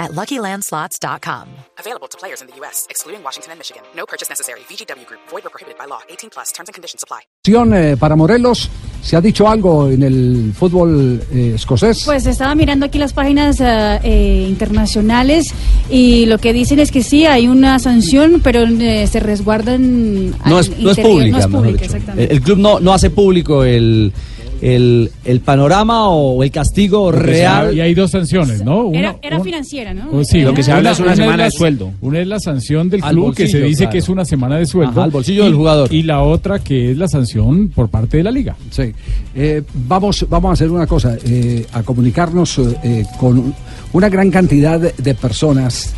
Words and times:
at 0.00 0.10
LuckyLandSlots.com. 0.12 1.48
Available 1.78 2.08
to 2.08 2.16
players 2.18 2.40
in 2.40 2.48
the 2.48 2.56
U.S., 2.60 2.86
excluding 2.90 3.22
Washington 3.22 3.52
and 3.52 3.58
Michigan. 3.60 3.82
No 3.94 4.06
purchase 4.06 4.28
necessary. 4.28 4.60
VGW 4.60 5.06
Group. 5.06 5.20
Void 5.28 5.46
or 5.46 5.50
prohibited 5.50 5.78
by 5.78 5.84
law. 5.86 6.00
18 6.08 6.30
plus. 6.30 6.52
Terms 6.52 6.68
and 6.68 6.74
conditions 6.74 7.04
apply. 7.04 7.20
Eh, 7.46 7.96
para 7.98 8.16
Morelos, 8.16 8.70
¿se 9.02 9.16
ha 9.16 9.20
dicho 9.20 9.48
algo 9.48 9.88
en 9.90 10.02
el 10.02 10.52
fútbol 10.54 11.22
eh, 11.32 11.52
escocés? 11.54 12.04
Pues 12.04 12.26
estaba 12.26 12.54
mirando 12.54 12.86
aquí 12.86 12.98
las 12.98 13.12
páginas 13.12 13.60
eh, 13.60 14.00
eh, 14.02 14.46
internacionales 14.48 15.52
y 15.90 16.26
lo 16.26 16.38
que 16.38 16.52
dicen 16.52 16.80
es 16.80 16.90
que 16.90 17.02
sí, 17.02 17.26
hay 17.26 17.48
una 17.48 17.78
sanción, 17.78 18.40
pero 18.42 18.62
eh, 18.64 19.06
se 19.06 19.20
resguardan... 19.20 20.30
No 20.46 20.60
es, 20.60 20.76
no 20.78 20.90
es 20.90 20.98
pública, 20.98 21.30
No 21.30 21.38
es 21.38 21.46
pública, 21.46 21.84
exactamente. 21.84 22.24
El, 22.24 22.38
el 22.38 22.42
club 22.42 22.58
no, 22.58 22.80
no 22.80 22.92
hace 22.92 23.10
público 23.10 23.64
el, 23.64 24.12
el, 24.60 25.10
el 25.24 25.40
panorama 25.40 26.08
o 26.10 26.42
el 26.42 26.50
castigo 26.50 27.10
real. 27.12 27.74
Y 27.76 27.80
hay 27.80 27.94
dos 27.94 28.10
sanciones, 28.10 28.62
¿no? 28.64 28.86
Una- 28.86 28.98
Era, 28.98 29.16
era 29.22 29.36
un- 29.38 29.44
financiera, 29.44 29.94
¿no? 29.94 30.08
Oh, 30.12 30.24
sí, 30.24 30.38
Era- 30.40 30.50
lo 30.50 30.54
que 30.54 30.62
se 30.62 30.72
habla 30.72 30.90
es 30.92 31.00
una 31.00 31.16
semana 31.16 31.44
de 31.44 31.48
la- 31.48 31.50
sueldo. 31.50 31.92
Una 32.00 32.20
es 32.20 32.26
la 32.26 32.40
sanción 32.40 32.88
del 32.90 33.02
Al 33.02 33.14
club, 33.14 33.34
que 33.34 33.48
se 33.48 33.60
dice 33.60 33.78
claro. 33.84 33.92
que 33.92 33.98
es 33.98 34.08
una 34.08 34.24
semana 34.24 34.56
de 34.58 34.66
sueldo. 34.66 34.92
Ajá, 34.92 35.04
al 35.04 35.10
bolsillo 35.10 35.42
y, 35.42 35.44
del 35.46 35.54
jugador. 35.54 35.92
Y 35.92 36.02
la 36.02 36.22
otra 36.22 36.58
que 36.58 36.90
es 36.92 36.98
la 36.98 37.08
sanción 37.08 37.68
por 37.68 37.88
parte 37.88 38.18
de 38.18 38.22
la 38.22 38.30
liga. 38.30 38.56
Sí. 38.70 38.92
Eh, 39.34 39.62
vamos, 39.86 40.26
vamos 40.28 40.50
a 40.50 40.52
hacer 40.52 40.70
una 40.70 40.86
cosa, 40.86 41.16
eh, 41.24 41.66
a 41.72 41.82
comunicarnos 41.82 42.58
eh, 42.58 43.04
con 43.18 43.54
una 43.92 44.08
gran 44.08 44.30
cantidad 44.30 44.78
de 44.80 45.14
personas 45.14 45.92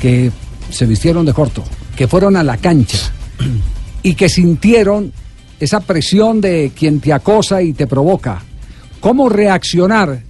que 0.00 0.30
se 0.70 0.86
vistieron 0.86 1.26
de 1.26 1.32
corto, 1.32 1.62
que 1.96 2.08
fueron 2.08 2.36
a 2.36 2.42
la 2.42 2.56
cancha 2.56 2.98
y 4.02 4.14
que 4.14 4.28
sintieron 4.28 5.12
esa 5.60 5.80
presión 5.80 6.40
de 6.40 6.72
quien 6.74 6.98
te 7.00 7.12
acosa 7.12 7.62
y 7.62 7.72
te 7.74 7.86
provoca. 7.86 8.42
¿Cómo 8.98 9.28
reaccionar? 9.28 10.22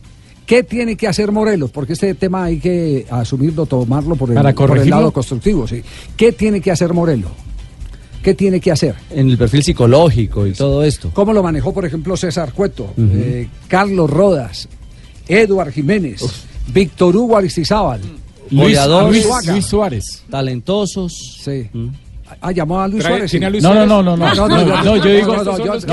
¿Qué 0.44 0.64
tiene 0.64 0.96
que 0.96 1.06
hacer 1.06 1.30
Morelos? 1.30 1.70
Porque 1.70 1.92
este 1.92 2.12
tema 2.14 2.44
hay 2.44 2.58
que 2.58 3.06
asumirlo, 3.08 3.66
tomarlo 3.66 4.16
por 4.16 4.30
el, 4.30 4.34
Para 4.34 4.52
por 4.52 4.64
el 4.64 4.68
corregirlo. 4.68 4.96
lado 4.96 5.12
constructivo. 5.12 5.66
Sí. 5.68 5.82
¿Qué 6.16 6.32
tiene 6.32 6.60
que 6.60 6.72
hacer 6.72 6.92
Morelos? 6.92 7.30
¿Qué 8.22 8.34
tiene 8.34 8.60
que 8.60 8.70
hacer? 8.70 8.96
En 9.10 9.30
el 9.30 9.38
perfil 9.38 9.62
psicológico 9.62 10.46
y 10.46 10.52
todo 10.52 10.82
esto. 10.84 11.10
¿Cómo 11.14 11.32
lo 11.32 11.42
manejó, 11.42 11.72
por 11.72 11.86
ejemplo, 11.86 12.16
César 12.16 12.52
Cueto, 12.52 12.92
eh, 12.98 13.48
Carlos 13.68 14.10
Rodas, 14.10 14.68
Eduard 15.26 15.70
Jiménez, 15.72 16.20
Víctor 16.74 17.16
Hugo 17.16 17.36
Aristizábal? 17.38 18.00
Luis. 18.50 18.76
Luis. 19.08 19.26
Luis 19.46 19.64
Suárez. 19.64 20.24
Talentosos. 20.28 21.38
Sí. 21.42 21.70
Ah, 22.42 22.52
llamó 22.52 22.80
a 22.80 22.88
Luis 22.88 23.02
Trae- 23.04 23.08
Suárez. 23.10 23.30
¿tiene 23.30 23.46
a 23.46 23.50
Luis 23.50 23.62
No, 23.62 23.74
no, 23.74 23.84
no, 23.86 24.02
no, 24.02 24.16
no. 24.16 24.34
No, 24.34 24.48
no, 24.48 24.96
yo 24.96 25.04
digo, 25.10 25.26
no, 25.36 25.44
no, 25.44 25.50
estos 25.52 25.56
son 25.56 25.66
yo- 25.66 25.74
los 25.74 25.84
que 25.84 25.90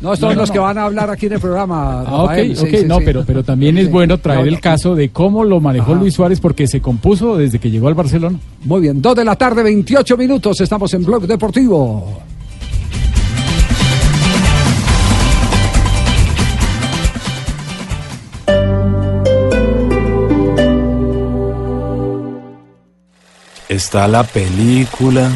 no, 0.00 0.16
son 0.16 0.36
los 0.36 0.50
que 0.52 0.58
van 0.60 0.78
a 0.78 0.84
hablar 0.84 1.10
aquí 1.10 1.26
en 1.26 1.32
el 1.32 1.40
programa. 1.40 2.04
Ah, 2.06 2.22
ok. 2.22 2.34
Sí, 2.34 2.52
ok, 2.56 2.68
sí, 2.70 2.84
no, 2.86 2.98
sí. 2.98 3.02
pero, 3.04 3.24
pero 3.26 3.42
también 3.42 3.76
es 3.78 3.90
bueno 3.90 4.16
traer 4.18 4.42
No, 4.42 4.46
el 4.46 4.60
caso 4.60 4.94
de 4.94 5.08
cómo 5.10 5.42
lo 5.44 5.60
manejó 5.60 5.92
Ajá. 5.92 6.00
Luis 6.00 6.14
Suárez 6.14 6.38
porque 6.40 6.68
se 6.68 6.80
compuso 6.80 7.36
desde 7.36 7.58
que 7.58 7.68
llegó 7.70 7.88
al 7.88 7.94
Barcelona. 7.94 8.38
Muy 8.64 8.80
bien, 8.80 9.02
dos 9.02 9.16
de 9.16 9.24
la 9.24 9.34
tarde, 9.34 9.62
28 9.64 10.16
minutos. 10.16 10.60
Estamos 10.60 10.94
en 10.94 11.04
Blog 11.04 11.26
Deportivo. 11.26 12.22
Está 23.68 24.06
la 24.06 24.22
película, 24.24 25.30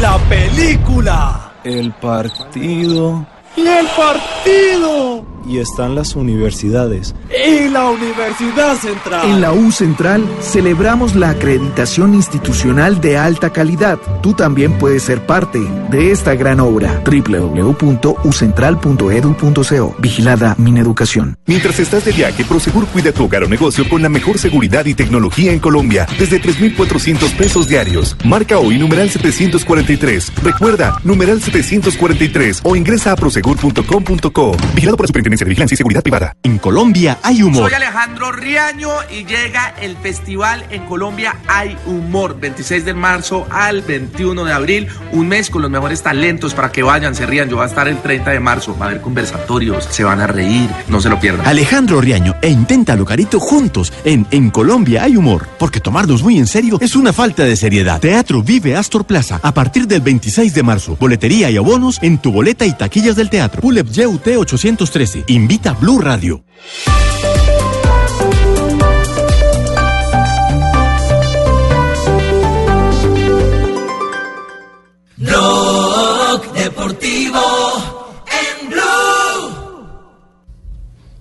la 0.00 0.16
película. 0.28 1.52
el 1.62 1.92
partido 1.92 3.26
y 3.56 3.66
el 3.66 3.86
partido. 3.88 5.19
Y 5.50 5.58
están 5.58 5.94
las 5.96 6.14
universidades. 6.14 7.12
Y 7.28 7.68
la 7.70 7.90
Universidad 7.90 8.76
Central. 8.76 9.28
En 9.28 9.40
la 9.40 9.52
U 9.52 9.72
Central 9.72 10.24
celebramos 10.40 11.16
la 11.16 11.30
acreditación 11.30 12.14
institucional 12.14 13.00
de 13.00 13.18
alta 13.18 13.50
calidad. 13.50 13.98
Tú 14.22 14.32
también 14.32 14.78
puedes 14.78 15.02
ser 15.02 15.26
parte 15.26 15.58
de 15.90 16.12
esta 16.12 16.36
gran 16.36 16.60
obra. 16.60 17.02
www.ucentral.edu.co. 17.04 19.96
Vigilada 19.98 20.54
Mineducación. 20.56 21.36
Mientras 21.46 21.80
estás 21.80 22.04
de 22.04 22.12
viaje, 22.12 22.44
Prosegur 22.44 22.86
cuida 22.86 23.10
tu 23.10 23.24
hogar 23.24 23.42
o 23.42 23.48
negocio 23.48 23.88
con 23.88 24.02
la 24.02 24.08
mejor 24.08 24.38
seguridad 24.38 24.86
y 24.86 24.94
tecnología 24.94 25.50
en 25.50 25.58
Colombia, 25.58 26.06
desde 26.16 26.38
3,400 26.38 27.32
pesos 27.32 27.66
diarios. 27.66 28.16
Marca 28.24 28.60
hoy 28.60 28.78
numeral 28.78 29.10
743. 29.10 30.32
Recuerda, 30.44 31.00
numeral 31.02 31.42
743 31.42 32.60
o 32.62 32.76
ingresa 32.76 33.10
a 33.10 33.16
prosegur.com.co. 33.16 34.56
Vigilado 34.76 34.96
por 34.96 35.06
la 35.06 35.08
Superintendencia 35.08 35.39
de 35.44 35.50
Vigilancia 35.50 35.74
y 35.74 35.78
Seguridad 35.78 36.02
Privada. 36.02 36.36
En 36.42 36.58
Colombia 36.58 37.18
hay 37.22 37.42
humor. 37.42 37.68
Soy 37.68 37.74
Alejandro 37.74 38.32
Riaño 38.32 38.90
y 39.10 39.24
llega 39.24 39.74
el 39.80 39.96
festival 39.96 40.64
en 40.70 40.84
Colombia 40.86 41.36
Hay 41.48 41.76
Humor, 41.86 42.38
26 42.38 42.84
de 42.84 42.94
marzo 42.94 43.46
al 43.50 43.82
21 43.82 44.44
de 44.44 44.52
abril, 44.52 44.88
un 45.12 45.28
mes 45.28 45.50
con 45.50 45.62
los 45.62 45.70
mejores 45.70 46.02
talentos 46.02 46.54
para 46.54 46.70
que 46.72 46.82
vayan, 46.82 47.14
se 47.14 47.26
rían. 47.26 47.48
Yo 47.48 47.56
voy 47.56 47.64
a 47.64 47.68
estar 47.68 47.88
el 47.88 47.98
30 47.98 48.30
de 48.30 48.40
marzo, 48.40 48.76
va 48.78 48.86
a 48.86 48.88
haber 48.90 49.00
conversatorios, 49.00 49.84
se 49.90 50.04
van 50.04 50.20
a 50.20 50.26
reír, 50.26 50.68
no 50.88 51.00
se 51.00 51.08
lo 51.08 51.18
pierdan. 51.18 51.46
Alejandro 51.46 52.00
Riaño 52.00 52.36
e 52.42 52.48
Inténtalo 52.48 53.04
Carito 53.04 53.40
juntos 53.40 53.92
en 54.04 54.26
En 54.30 54.50
Colombia 54.50 55.04
hay 55.04 55.16
humor, 55.16 55.48
porque 55.58 55.80
tomarnos 55.80 56.22
muy 56.22 56.38
en 56.38 56.46
serio 56.46 56.78
es 56.80 56.96
una 56.96 57.12
falta 57.12 57.44
de 57.44 57.56
seriedad. 57.56 58.00
Teatro 58.00 58.42
Vive 58.42 58.76
Astor 58.76 59.04
Plaza 59.04 59.40
a 59.42 59.52
partir 59.52 59.86
del 59.86 60.00
26 60.00 60.54
de 60.54 60.62
marzo. 60.62 60.96
Boletería 60.98 61.50
y 61.50 61.56
abonos 61.56 61.98
en 62.02 62.18
tu 62.18 62.32
boleta 62.32 62.66
y 62.66 62.72
taquillas 62.72 63.16
del 63.16 63.30
teatro. 63.30 63.60
Pulep 63.60 63.88
YUT 63.88 64.26
813. 64.38 65.19
Invita 65.28 65.72
Blue 65.74 65.98
Radio. 66.00 66.44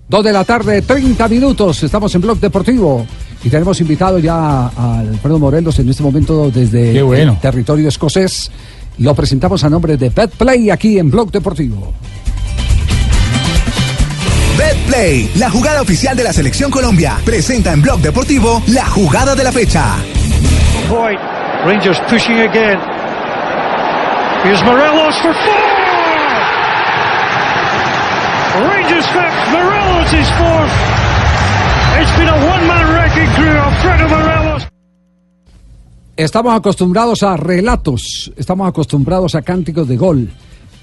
Dos 0.10 0.24
de 0.24 0.34
la 0.34 0.44
tarde, 0.44 0.82
30 0.82 1.28
minutos. 1.28 1.84
Estamos 1.84 2.14
en 2.16 2.22
Blog 2.22 2.40
Deportivo. 2.40 3.06
Y 3.44 3.50
tenemos 3.50 3.80
invitado 3.80 4.18
ya 4.18 4.68
a 4.68 5.00
Alfredo 5.00 5.38
Morelos 5.38 5.78
en 5.78 5.88
este 5.88 6.02
momento 6.02 6.50
desde 6.50 7.02
bueno. 7.04 7.34
el 7.34 7.40
territorio 7.40 7.88
escocés. 7.88 8.50
Lo 8.98 9.14
presentamos 9.14 9.64
a 9.64 9.70
nombre 9.70 9.98
de 9.98 10.10
Betplay 10.10 10.72
aquí 10.72 10.98
en 10.98 11.12
Blog 11.12 11.32
Deportivo. 11.32 11.94
BetPlay, 14.60 15.32
la 15.36 15.50
jugada 15.50 15.82
oficial 15.82 16.18
de 16.18 16.24
la 16.26 16.34
Selección 16.34 16.70
Colombia, 16.70 17.18
presenta 17.24 17.72
en 17.72 17.82
Blog 17.82 18.02
Deportivo 18.02 18.62
la 18.68 18.86
jugada 18.88 19.34
de 19.34 19.46
la 19.46 19.54
fecha. 19.54 19.96
Point. 20.90 21.18
Rangers 21.66 21.98
pushing 22.10 22.42
again. 22.42 22.78
Here's 24.44 24.62
Morelos 24.64 25.16
for 25.22 25.34
four! 25.34 25.70
Rangers 28.68 29.06
have 29.06 29.34
Morelos 29.54 30.12
is 30.12 30.30
fourth. 30.32 30.76
It's 32.02 32.18
been 32.18 32.28
a 32.28 32.36
one-man 32.52 32.86
wrecking 32.92 33.30
crew. 33.36 33.58
Alfredo 33.58 34.10
Morelos. 34.10 34.68
Estamos 36.18 36.54
acostumbrados 36.54 37.24
a 37.24 37.38
relatos, 37.38 38.34
estamos 38.36 38.68
acostumbrados 38.68 39.36
a 39.36 39.42
cánticos 39.42 39.88
de 39.88 39.96
gol. 39.96 40.30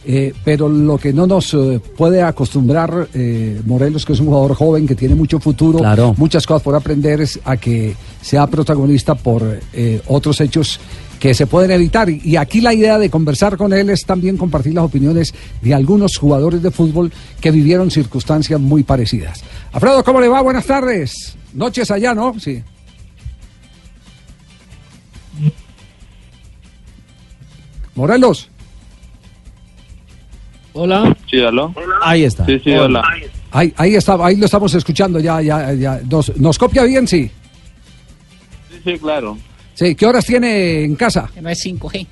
Eh, 0.09 0.33
pero 0.45 0.69
lo 0.69 0.97
que 0.99 1.13
no 1.13 1.27
nos 1.27 1.53
eh, 1.55 1.81
puede 1.97 2.23
acostumbrar 2.23 3.09
eh, 3.13 3.61
Morelos, 3.67 4.05
que 4.07 4.13
es 4.13 4.21
un 4.21 4.27
jugador 4.27 4.55
joven 4.55 4.87
que 4.87 4.95
tiene 4.95 5.15
mucho 5.17 5.41
futuro, 5.41 5.79
Claro. 5.79 6.15
muchas 6.17 6.47
cosas 6.47 6.63
por 6.63 6.75
aprender, 6.77 7.21
es 7.21 7.41
a 7.45 7.57
que 7.57 7.95
sea 8.23 8.47
protagonista 8.47 9.15
por 9.17 9.43
eh, 9.73 10.01
otros 10.07 10.41
hechos 10.41 10.79
que 11.19 11.35
se 11.35 11.47
pueden 11.47 11.71
evitar. 11.71 12.09
Y 12.09 12.21
y 12.25 12.37
aquí 12.37 12.61
la 12.61 12.73
idea 12.75 12.99
de 12.99 13.09
conversar 13.11 13.57
con 13.57 13.73
él 13.73 13.91
es 13.91 14.05
también 14.05 14.37
compartir 14.37 14.75
las 14.75 14.85
opiniones 14.85 15.35
de 15.63 15.75
algunos 15.75 16.17
jugadores 16.19 16.63
de 16.63 16.71
fútbol 16.71 17.11
que 17.41 17.51
vivieron 17.51 17.91
circunstancias 17.91 18.61
muy 18.61 18.83
parecidas. 18.85 19.43
Alfredo, 19.73 20.05
¿cómo 20.05 20.21
le 20.21 20.29
va? 20.29 20.41
Buenas 20.43 20.67
tardes. 20.67 21.35
Noches 21.55 21.91
allá, 21.91 22.15
¿no? 22.15 22.39
Sí. 22.39 22.63
Morelos. 27.95 28.51
Hola. 30.77 31.17
Sí, 31.31 31.41
aló. 31.41 31.75
Ahí 32.03 32.25
está. 32.25 32.45
Sí, 32.45 32.61
sí, 32.63 32.73
hola. 32.73 33.03
Ahí, 33.51 33.73
ahí 33.77 33.95
está, 33.95 34.19
ahí 34.21 34.37
lo 34.37 34.45
estamos 34.45 34.75
escuchando 34.75 35.19
ya, 35.19 35.41
ya, 35.41 35.73
ya. 35.73 36.01
Nos, 36.09 36.37
nos 36.37 36.59
copia 36.59 36.85
bien, 36.85 37.09
sí. 37.09 37.31
Sí, 38.71 38.81
sí, 38.85 38.99
claro. 38.99 39.39
Sí, 39.73 39.95
¿qué 39.95 40.07
horas 40.07 40.27
tiene 40.27 40.85
en 40.85 40.95
casa? 40.95 41.31
No 41.41 41.49
es 41.49 41.65
5G. 41.65 42.07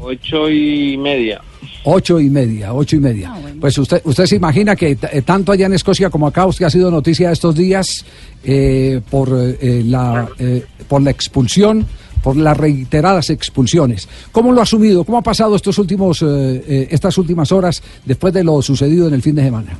Ocho 0.00 0.50
y 0.50 0.98
media. 0.98 1.40
Ocho 1.84 2.20
y 2.20 2.28
media, 2.28 2.74
ocho 2.74 2.96
y 2.96 3.00
media. 3.00 3.34
Pues 3.58 3.78
usted, 3.78 4.02
usted 4.04 4.26
se 4.26 4.36
imagina 4.36 4.76
que 4.76 4.90
eh, 5.10 5.22
tanto 5.22 5.52
allá 5.52 5.66
en 5.66 5.72
Escocia 5.72 6.10
como 6.10 6.26
acá, 6.26 6.46
usted 6.46 6.66
ha 6.66 6.70
sido 6.70 6.90
noticia 6.90 7.32
estos 7.32 7.54
días 7.54 8.04
eh, 8.44 9.00
por 9.10 9.30
eh, 9.32 9.82
la 9.84 10.28
eh, 10.38 10.64
por 10.86 11.02
la 11.02 11.10
expulsión, 11.10 11.86
por 12.22 12.36
las 12.36 12.56
reiteradas 12.56 13.30
expulsiones. 13.30 14.08
¿Cómo 14.32 14.52
lo 14.52 14.60
ha 14.60 14.62
asumido? 14.64 15.04
¿Cómo 15.04 15.18
ha 15.18 15.22
pasado 15.22 15.56
estos 15.56 15.78
últimos, 15.78 16.22
eh, 16.22 16.26
eh, 16.26 16.88
estas 16.90 17.16
últimas 17.18 17.52
horas 17.52 17.82
después 18.04 18.32
de 18.34 18.44
lo 18.44 18.60
sucedido 18.62 19.08
en 19.08 19.14
el 19.14 19.22
fin 19.22 19.34
de 19.34 19.42
semana? 19.44 19.78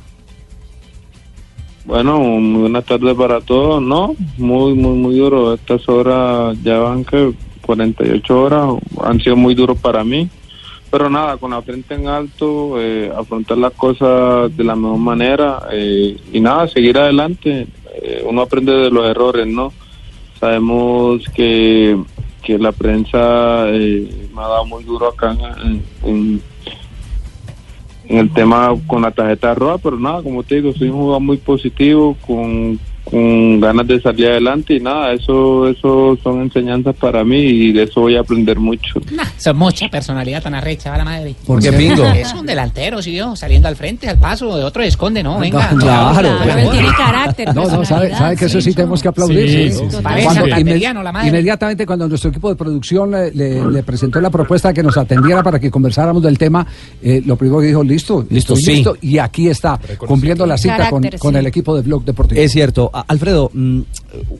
Bueno, 1.85 2.19
muy 2.19 2.61
buenas 2.61 2.85
tardes 2.85 3.15
para 3.15 3.41
todos, 3.41 3.81
¿no? 3.81 4.15
Muy, 4.37 4.75
muy, 4.75 4.95
muy 4.95 5.17
duro. 5.17 5.55
Estas 5.55 5.87
horas 5.89 6.55
ya 6.63 6.77
van 6.77 7.03
que 7.03 7.33
48 7.65 8.41
horas 8.41 8.75
han 9.03 9.19
sido 9.19 9.35
muy 9.35 9.55
duros 9.55 9.77
para 9.79 10.03
mí. 10.03 10.29
Pero 10.91 11.09
nada, 11.09 11.37
con 11.37 11.51
la 11.51 11.61
frente 11.61 11.93
en 11.93 12.07
alto, 12.07 12.81
eh, 12.81 13.11
afrontar 13.15 13.59
las 13.59 13.73
cosas 13.73 14.55
de 14.57 14.63
la 14.63 14.75
mejor 14.75 14.97
manera 14.97 15.67
eh, 15.71 16.17
y 16.33 16.39
nada, 16.39 16.67
seguir 16.67 16.97
adelante. 16.97 17.67
Eh, 18.01 18.23
uno 18.27 18.41
aprende 18.41 18.71
de 18.71 18.89
los 18.89 19.05
errores, 19.05 19.45
¿no? 19.45 19.71
Sabemos 20.39 21.23
que, 21.35 21.95
que 22.43 22.57
la 22.57 22.71
prensa 22.71 23.67
eh, 23.69 24.27
me 24.33 24.41
ha 24.41 24.47
dado 24.47 24.65
muy 24.65 24.83
duro 24.83 25.07
acá 25.09 25.35
en, 25.63 25.83
en- 26.03 26.41
el 28.07 28.31
tema 28.33 28.73
con 28.87 29.03
la 29.03 29.11
tarjeta 29.11 29.53
roja, 29.53 29.77
pero 29.77 29.99
nada, 29.99 30.23
como 30.23 30.41
te 30.41 30.55
digo, 30.55 30.73
soy 30.73 30.89
un 30.89 30.97
jugador 30.99 31.21
muy 31.21 31.37
positivo, 31.37 32.17
con, 32.25 32.79
con 33.09 33.59
ganas 33.59 33.87
de 33.87 34.01
salir 34.01 34.27
adelante 34.27 34.75
y 34.75 34.79
nada, 34.79 35.13
eso 35.13 35.67
eso 35.67 36.17
son 36.23 36.41
enseñanzas 36.41 36.95
para 36.95 37.23
mí 37.23 37.37
y 37.39 37.71
de 37.71 37.83
eso 37.83 38.01
voy 38.01 38.15
a 38.15 38.21
aprender 38.21 38.59
mucho. 38.59 38.99
Son 39.37 39.57
mucha 39.57 39.87
personalidad 39.89 40.41
tan 40.43 40.53
arrecha, 40.55 40.91
va 40.91 40.97
la 40.97 41.05
madre. 41.05 41.35
¿Por 41.45 41.61
qué, 41.61 41.71
Pingo? 41.71 42.05
Es 42.05 42.33
un 42.33 42.45
delantero, 42.45 43.01
sí, 43.01 43.13
yo, 43.13 43.35
saliendo 43.35 43.67
al 43.67 43.75
frente, 43.75 44.07
al 44.09 44.17
paso, 44.19 44.55
de 44.57 44.63
otro 44.63 44.83
esconde, 44.83 45.23
no, 45.23 45.39
venga. 45.39 45.69
claro, 45.69 45.75
no, 45.77 46.39
claro. 46.43 46.63
no, 46.65 46.71
Tiene 46.71 46.89
carácter, 46.97 47.55
No, 47.55 47.67
no, 47.67 47.85
sabe, 47.85 48.11
sabe 48.15 48.35
que 48.35 48.45
eso 48.45 48.61
sí 48.61 48.73
tenemos 48.73 49.01
que 49.01 49.07
aplaudir. 49.07 49.49
Sí, 49.49 49.71
sí. 49.71 49.77
sí, 49.79 49.85
sí. 49.89 49.97
Parece 50.03 50.25
Cuando 50.25 50.41
santandereano, 50.47 50.99
inme- 50.99 51.03
la 51.03 51.11
madre. 51.11 51.27
inmediatamente 51.29 51.85
cuando 51.85 52.07
nuestro 52.07 52.29
equipo 52.29 52.49
de 52.49 52.55
producción 52.55 53.11
le, 53.11 53.31
le- 53.31 53.65
le 53.71 53.83
presentó 53.83 54.19
la 54.21 54.29
propuesta 54.29 54.73
que 54.73 54.83
nos 54.83 54.97
atendiera 54.97 55.41
para 55.43 55.59
que 55.59 55.71
conversáramos 55.71 56.21
del 56.23 56.37
tema, 56.37 56.65
eh, 57.01 57.21
lo 57.25 57.35
primero 57.35 57.61
que 57.61 57.67
dijo, 57.67 57.83
listo, 57.83 58.25
Listo, 58.29 58.55
listo, 58.55 58.97
y 59.01 59.17
aquí 59.17 59.47
está, 59.49 59.79
cumpliendo 59.97 60.45
la 60.45 60.57
cita 60.57 60.89
con, 60.89 61.01
Carácter, 61.01 61.19
con 61.19 61.33
sí. 61.33 61.39
el 61.39 61.47
equipo 61.47 61.75
de 61.75 61.81
Blog 61.81 62.03
Deportivo. 62.03 62.39
Es 62.41 62.51
cierto. 62.51 62.91
Alfredo, 63.07 63.51
mm, 63.53 63.79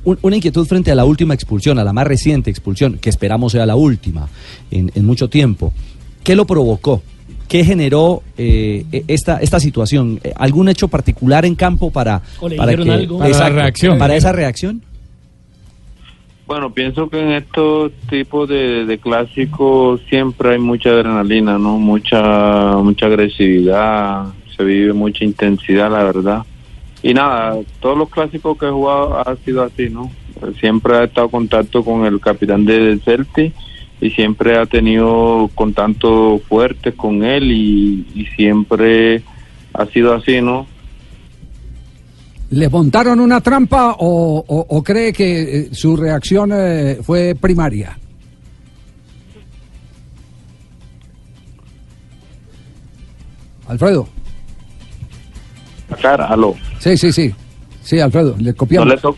un- 0.06 0.20
una 0.22 0.36
inquietud 0.36 0.66
frente 0.66 0.92
a 0.92 0.96
la 0.96 1.06
última 1.06 1.34
expulsión, 1.34 1.80
a 1.80 1.84
la 1.84 1.94
más 1.94 2.08
reciente 2.08 2.50
expulsión, 2.50 2.98
que 3.00 3.10
esperamos 3.10 3.52
sea 3.52 3.66
la 3.66 3.76
última 3.76 4.28
en, 4.72 4.92
en 4.96 5.06
mucho 5.06 5.30
tiempo. 5.30 5.74
¿Qué 6.24 6.36
lo 6.36 6.46
provocó? 6.46 7.02
¿Qué 7.48 7.64
generó 7.64 8.22
eh, 8.38 8.86
e- 8.92 9.04
esta, 9.08 9.38
esta 9.38 9.60
situación? 9.60 10.20
Eh, 10.24 10.34
¿Algún 10.36 10.70
hecho 10.70 10.88
particular 10.88 11.46
en 11.46 11.56
campo 11.56 11.90
para, 11.92 12.22
¿O 12.40 12.48
le 12.48 12.56
para, 12.58 12.72
algo? 12.74 13.24
Exacto, 13.26 13.56
reacción. 13.56 13.98
Para 13.98 14.16
esa 14.16 14.32
reacción. 14.32 14.82
Bueno, 16.46 16.74
pienso 16.74 17.10
que 17.10 17.20
en 17.20 17.32
estos 17.34 17.92
tipos 18.10 18.50
de, 18.50 18.86
de 18.86 18.98
clásicos 18.98 20.02
siempre 20.10 20.54
hay 20.54 20.60
mucha 20.60 20.90
adrenalina, 20.90 21.60
¿no? 21.60 21.78
Mucha, 21.78 22.76
mucha 22.78 23.06
agresividad, 23.06 24.26
se 24.58 24.64
vive 24.64 24.94
mucha 24.94 25.24
intensidad, 25.24 25.92
la 25.92 26.04
verdad. 26.04 26.42
Y 27.01 27.13
nada, 27.13 27.57
todos 27.80 27.98
los 27.98 28.10
clásicos 28.10 28.57
que 28.57 28.68
he 28.68 28.72
jugado 28.72 29.18
ha 29.19 29.36
sido 29.46 29.63
así, 29.63 29.90
¿no? 29.90 30.12
Siempre 30.60 30.98
he 30.98 31.04
estado 31.06 31.25
en 31.28 31.31
contacto 31.31 31.84
con 31.84 32.06
el 32.06 32.19
capitán 32.19 32.66
de- 32.66 32.80
del 32.80 33.01
Celtic 33.01 33.54
y 34.01 34.10
siempre 34.12 34.57
ha 34.57 34.66
tenido 34.66 35.50
contacto 35.56 36.40
fuerte 36.48 36.94
con 36.94 37.24
él 37.24 37.51
y, 37.51 38.28
siempre 38.36 39.22
ha 39.74 39.86
sido 39.88 40.13
así, 40.13 40.42
¿no? 40.42 40.66
¿Le 42.51 42.68
montaron 42.68 43.19
una 43.19 43.42
trampa 43.42 43.95
o 44.00 44.84
cree 44.84 45.13
que 45.13 45.42
eh, 45.60 45.69
su 45.72 45.95
reacción 45.95 46.52
eh, 46.54 46.98
fue 47.04 47.36
primaria? 47.40 47.98
Alfredo. 53.68 54.07
La 55.90 55.98
cara, 55.98 56.26
aló. 56.28 56.56
Sí, 56.80 56.96
sí, 56.98 57.12
sí. 57.12 57.34
Sí, 57.82 58.00
Alfredo, 58.00 58.36
le 58.40 58.52
no 58.52 58.56
copiamos. 58.58 58.88
le 58.90 58.98
tocó 58.98 59.18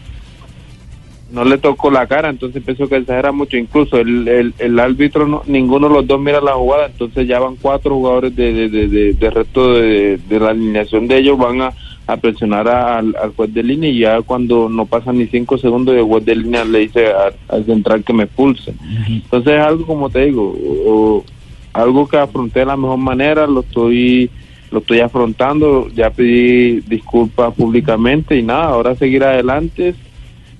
no 1.31 1.45
le 1.45 1.57
tocó 1.57 1.89
la 1.89 2.05
cara 2.07 2.29
entonces 2.29 2.61
pienso 2.61 2.89
que 2.89 2.97
exagera 2.97 3.31
mucho 3.31 3.55
incluso 3.55 3.97
el, 3.97 4.27
el, 4.27 4.53
el 4.59 4.77
árbitro 4.77 5.25
no- 5.25 5.43
ninguno 5.47 5.87
de 5.87 5.93
los 5.95 6.05
dos 6.05 6.19
mira 6.19 6.41
la 6.41 6.51
jugada 6.55 6.87
entonces 6.87 7.25
ya 7.25 7.39
van 7.39 7.55
cuatro 7.55 7.95
jugadores 7.95 8.35
de, 8.35 8.51
de, 8.51 8.67
de, 8.69 8.87
de- 8.89 9.13
de 9.13 9.29
resto 9.29 9.75
de, 9.75 10.17
de 10.27 10.39
la 10.41 10.49
alineación 10.49 11.07
de 11.07 11.19
ellos 11.19 11.37
van 11.37 11.61
a, 11.61 11.71
a 12.05 12.17
presionar 12.17 12.67
a- 12.67 12.97
al, 12.97 13.15
al 13.15 13.33
juez 13.33 13.53
de 13.53 13.63
línea 13.63 13.89
y 13.89 13.99
ya 13.99 14.21
cuando 14.23 14.67
no 14.67 14.85
pasan 14.85 15.19
ni 15.19 15.27
cinco 15.27 15.57
segundos 15.57 15.95
el 15.95 16.03
juez 16.03 16.25
de 16.25 16.35
línea 16.35 16.65
le 16.65 16.79
dice 16.79 17.07
a- 17.07 17.31
al 17.55 17.65
central 17.65 18.03
que 18.03 18.11
me 18.11 18.23
expulse 18.25 18.73
entonces 19.07 19.53
es 19.53 19.61
algo 19.61 19.85
como 19.85 20.09
te 20.09 20.25
digo 20.25 20.53
o- 20.85 21.23
algo 21.71 22.09
que 22.09 22.17
afronté 22.17 22.59
de 22.59 22.65
la 22.65 22.75
mejor 22.75 22.97
manera 22.97 23.47
lo 23.47 23.61
estoy 23.61 24.29
lo 24.71 24.79
estoy 24.79 24.99
afrontando 25.01 25.89
ya 25.89 26.09
pedí 26.09 26.79
disculpas 26.81 27.53
públicamente 27.53 28.37
y 28.37 28.41
nada 28.43 28.65
ahora 28.65 28.95
seguir 28.95 29.23
adelante 29.23 29.93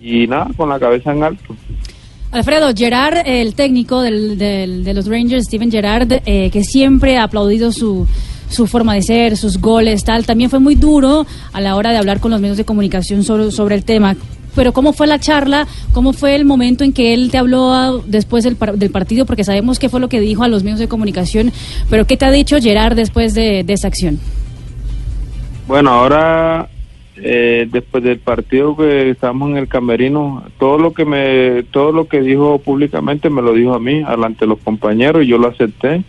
y 0.01 0.27
nada, 0.27 0.49
con 0.57 0.67
la 0.69 0.79
cabeza 0.79 1.11
en 1.13 1.23
alto. 1.23 1.55
Alfredo, 2.31 2.71
Gerard, 2.75 3.19
el 3.25 3.55
técnico 3.55 4.01
del, 4.01 4.37
del- 4.37 4.83
de 4.83 4.93
los 4.93 5.07
Rangers, 5.07 5.45
Steven 5.45 5.69
Gerrard, 5.71 6.21
eh, 6.25 6.49
que 6.49 6.63
siempre 6.63 7.17
ha 7.17 7.23
aplaudido 7.23 7.71
su, 7.71 8.07
su 8.49 8.67
forma 8.67 8.93
de 8.95 9.01
ser, 9.01 9.35
sus 9.37 9.59
goles, 9.59 10.03
tal, 10.05 10.25
también 10.25 10.49
fue 10.49 10.59
muy 10.59 10.75
duro 10.75 11.25
a 11.53 11.61
la 11.61 11.75
hora 11.75 11.91
de 11.91 11.97
hablar 11.97 12.19
con 12.19 12.31
los 12.31 12.39
medios 12.39 12.57
de 12.57 12.63
comunicación 12.65 13.23
sobre, 13.23 13.51
sobre 13.51 13.75
el 13.75 13.83
tema. 13.83 14.15
Pero 14.55 14.73
¿cómo 14.73 14.93
fue 14.93 15.07
la 15.07 15.19
charla? 15.19 15.67
¿Cómo 15.93 16.13
fue 16.13 16.35
el 16.35 16.45
momento 16.45 16.83
en 16.83 16.91
que 16.93 17.13
él 17.13 17.31
te 17.31 17.37
habló 17.37 17.73
ah, 17.73 17.99
después 18.05 18.43
del, 18.43 18.55
par- 18.55 18.77
del 18.77 18.91
partido? 18.91 19.25
Porque 19.25 19.43
sabemos 19.43 19.79
qué 19.79 19.87
fue 19.89 19.99
lo 19.99 20.09
que 20.09 20.19
dijo 20.19 20.43
a 20.43 20.47
los 20.47 20.63
medios 20.63 20.79
de 20.79 20.87
comunicación, 20.87 21.51
pero 21.89 22.05
¿qué 22.05 22.17
te 22.17 22.25
ha 22.25 22.31
dicho 22.31 22.57
Gerard 22.59 22.95
después 22.95 23.33
de, 23.33 23.63
de 23.63 23.73
esa 23.73 23.87
acción? 23.87 24.19
Bueno, 25.67 25.91
ahora, 25.91 26.67
eh, 27.15 27.67
después 27.71 28.03
del 28.03 28.19
partido 28.19 28.75
que 28.75 29.11
estábamos 29.11 29.51
en 29.51 29.57
el 29.57 29.67
camerino, 29.69 30.43
todo 30.59 30.77
lo 30.77 30.93
que 30.93 31.05
me, 31.05 31.63
todo 31.71 31.93
lo 31.93 32.05
que 32.09 32.21
dijo 32.21 32.57
públicamente 32.59 33.29
me 33.29 33.41
lo 33.41 33.53
dijo 33.53 33.73
a 33.73 33.79
mí, 33.79 34.03
delante 34.03 34.41
de 34.41 34.47
los 34.47 34.59
compañeros, 34.59 35.23
y 35.23 35.27
yo 35.27 35.37
lo 35.37 35.47
acepté. 35.47 36.03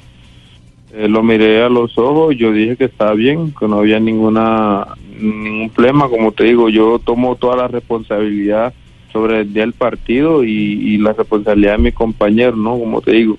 Eh, 0.94 1.08
lo 1.08 1.22
miré 1.22 1.62
a 1.62 1.70
los 1.70 1.96
ojos, 1.96 2.36
yo 2.36 2.52
dije 2.52 2.76
que 2.76 2.84
estaba 2.84 3.14
bien, 3.14 3.54
que 3.58 3.66
no 3.66 3.78
había 3.78 3.98
ninguna 3.98 4.88
ningún 5.18 5.70
problema, 5.70 6.08
como 6.08 6.32
te 6.32 6.44
digo, 6.44 6.68
yo 6.68 6.98
tomo 6.98 7.36
toda 7.36 7.56
la 7.56 7.68
responsabilidad 7.68 8.74
sobre 9.12 9.40
el 9.40 9.52
día 9.52 9.62
del 9.62 9.72
partido 9.72 10.44
y, 10.44 10.50
y 10.50 10.98
la 10.98 11.12
responsabilidad 11.12 11.72
de 11.72 11.82
mi 11.82 11.92
compañero, 11.92 12.56
¿no? 12.56 12.78
Como 12.78 13.00
te 13.00 13.12
digo, 13.12 13.38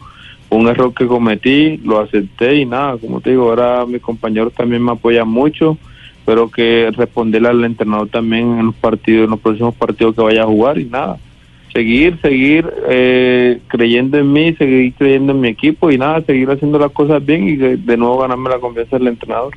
un 0.50 0.68
error 0.68 0.94
que 0.94 1.06
cometí, 1.06 1.78
lo 1.78 2.00
acepté 2.00 2.56
y 2.56 2.66
nada, 2.66 2.98
como 2.98 3.22
te 3.22 3.32
digo, 3.32 3.50
ahora 3.50 3.86
mis 3.86 4.02
compañeros 4.02 4.54
también 4.54 4.84
me 4.84 4.92
apoyan 4.92 5.28
mucho, 5.28 5.78
pero 6.26 6.50
que 6.50 6.90
responderle 6.96 7.50
al 7.50 7.64
entrenador 7.64 8.08
también 8.08 8.60
en 8.60 8.68
los 8.68 8.76
partidos, 8.76 9.26
en 9.26 9.32
los 9.32 9.40
próximos 9.40 9.76
partidos 9.76 10.16
que 10.16 10.22
vaya 10.22 10.44
a 10.44 10.48
jugar 10.48 10.80
y 10.80 10.86
nada, 10.86 11.18
seguir, 11.74 12.20
seguir 12.22 12.72
eh, 12.88 13.60
creyendo 13.68 14.18
en 14.20 14.32
mí, 14.32 14.54
seguir 14.54 14.94
creyendo 14.94 15.34
en 15.34 15.42
mi 15.42 15.50
equipo 15.50 15.92
y 15.92 15.98
nada, 15.98 16.22
seguir 16.22 16.50
haciendo 16.50 16.78
las 16.78 16.92
cosas 16.92 17.26
bien 17.26 17.50
y 17.50 17.56
de 17.56 17.98
nuevo 17.98 18.20
ganarme 18.20 18.50
la 18.50 18.60
confianza 18.60 18.98
del 18.98 19.08
entrenador. 19.08 19.54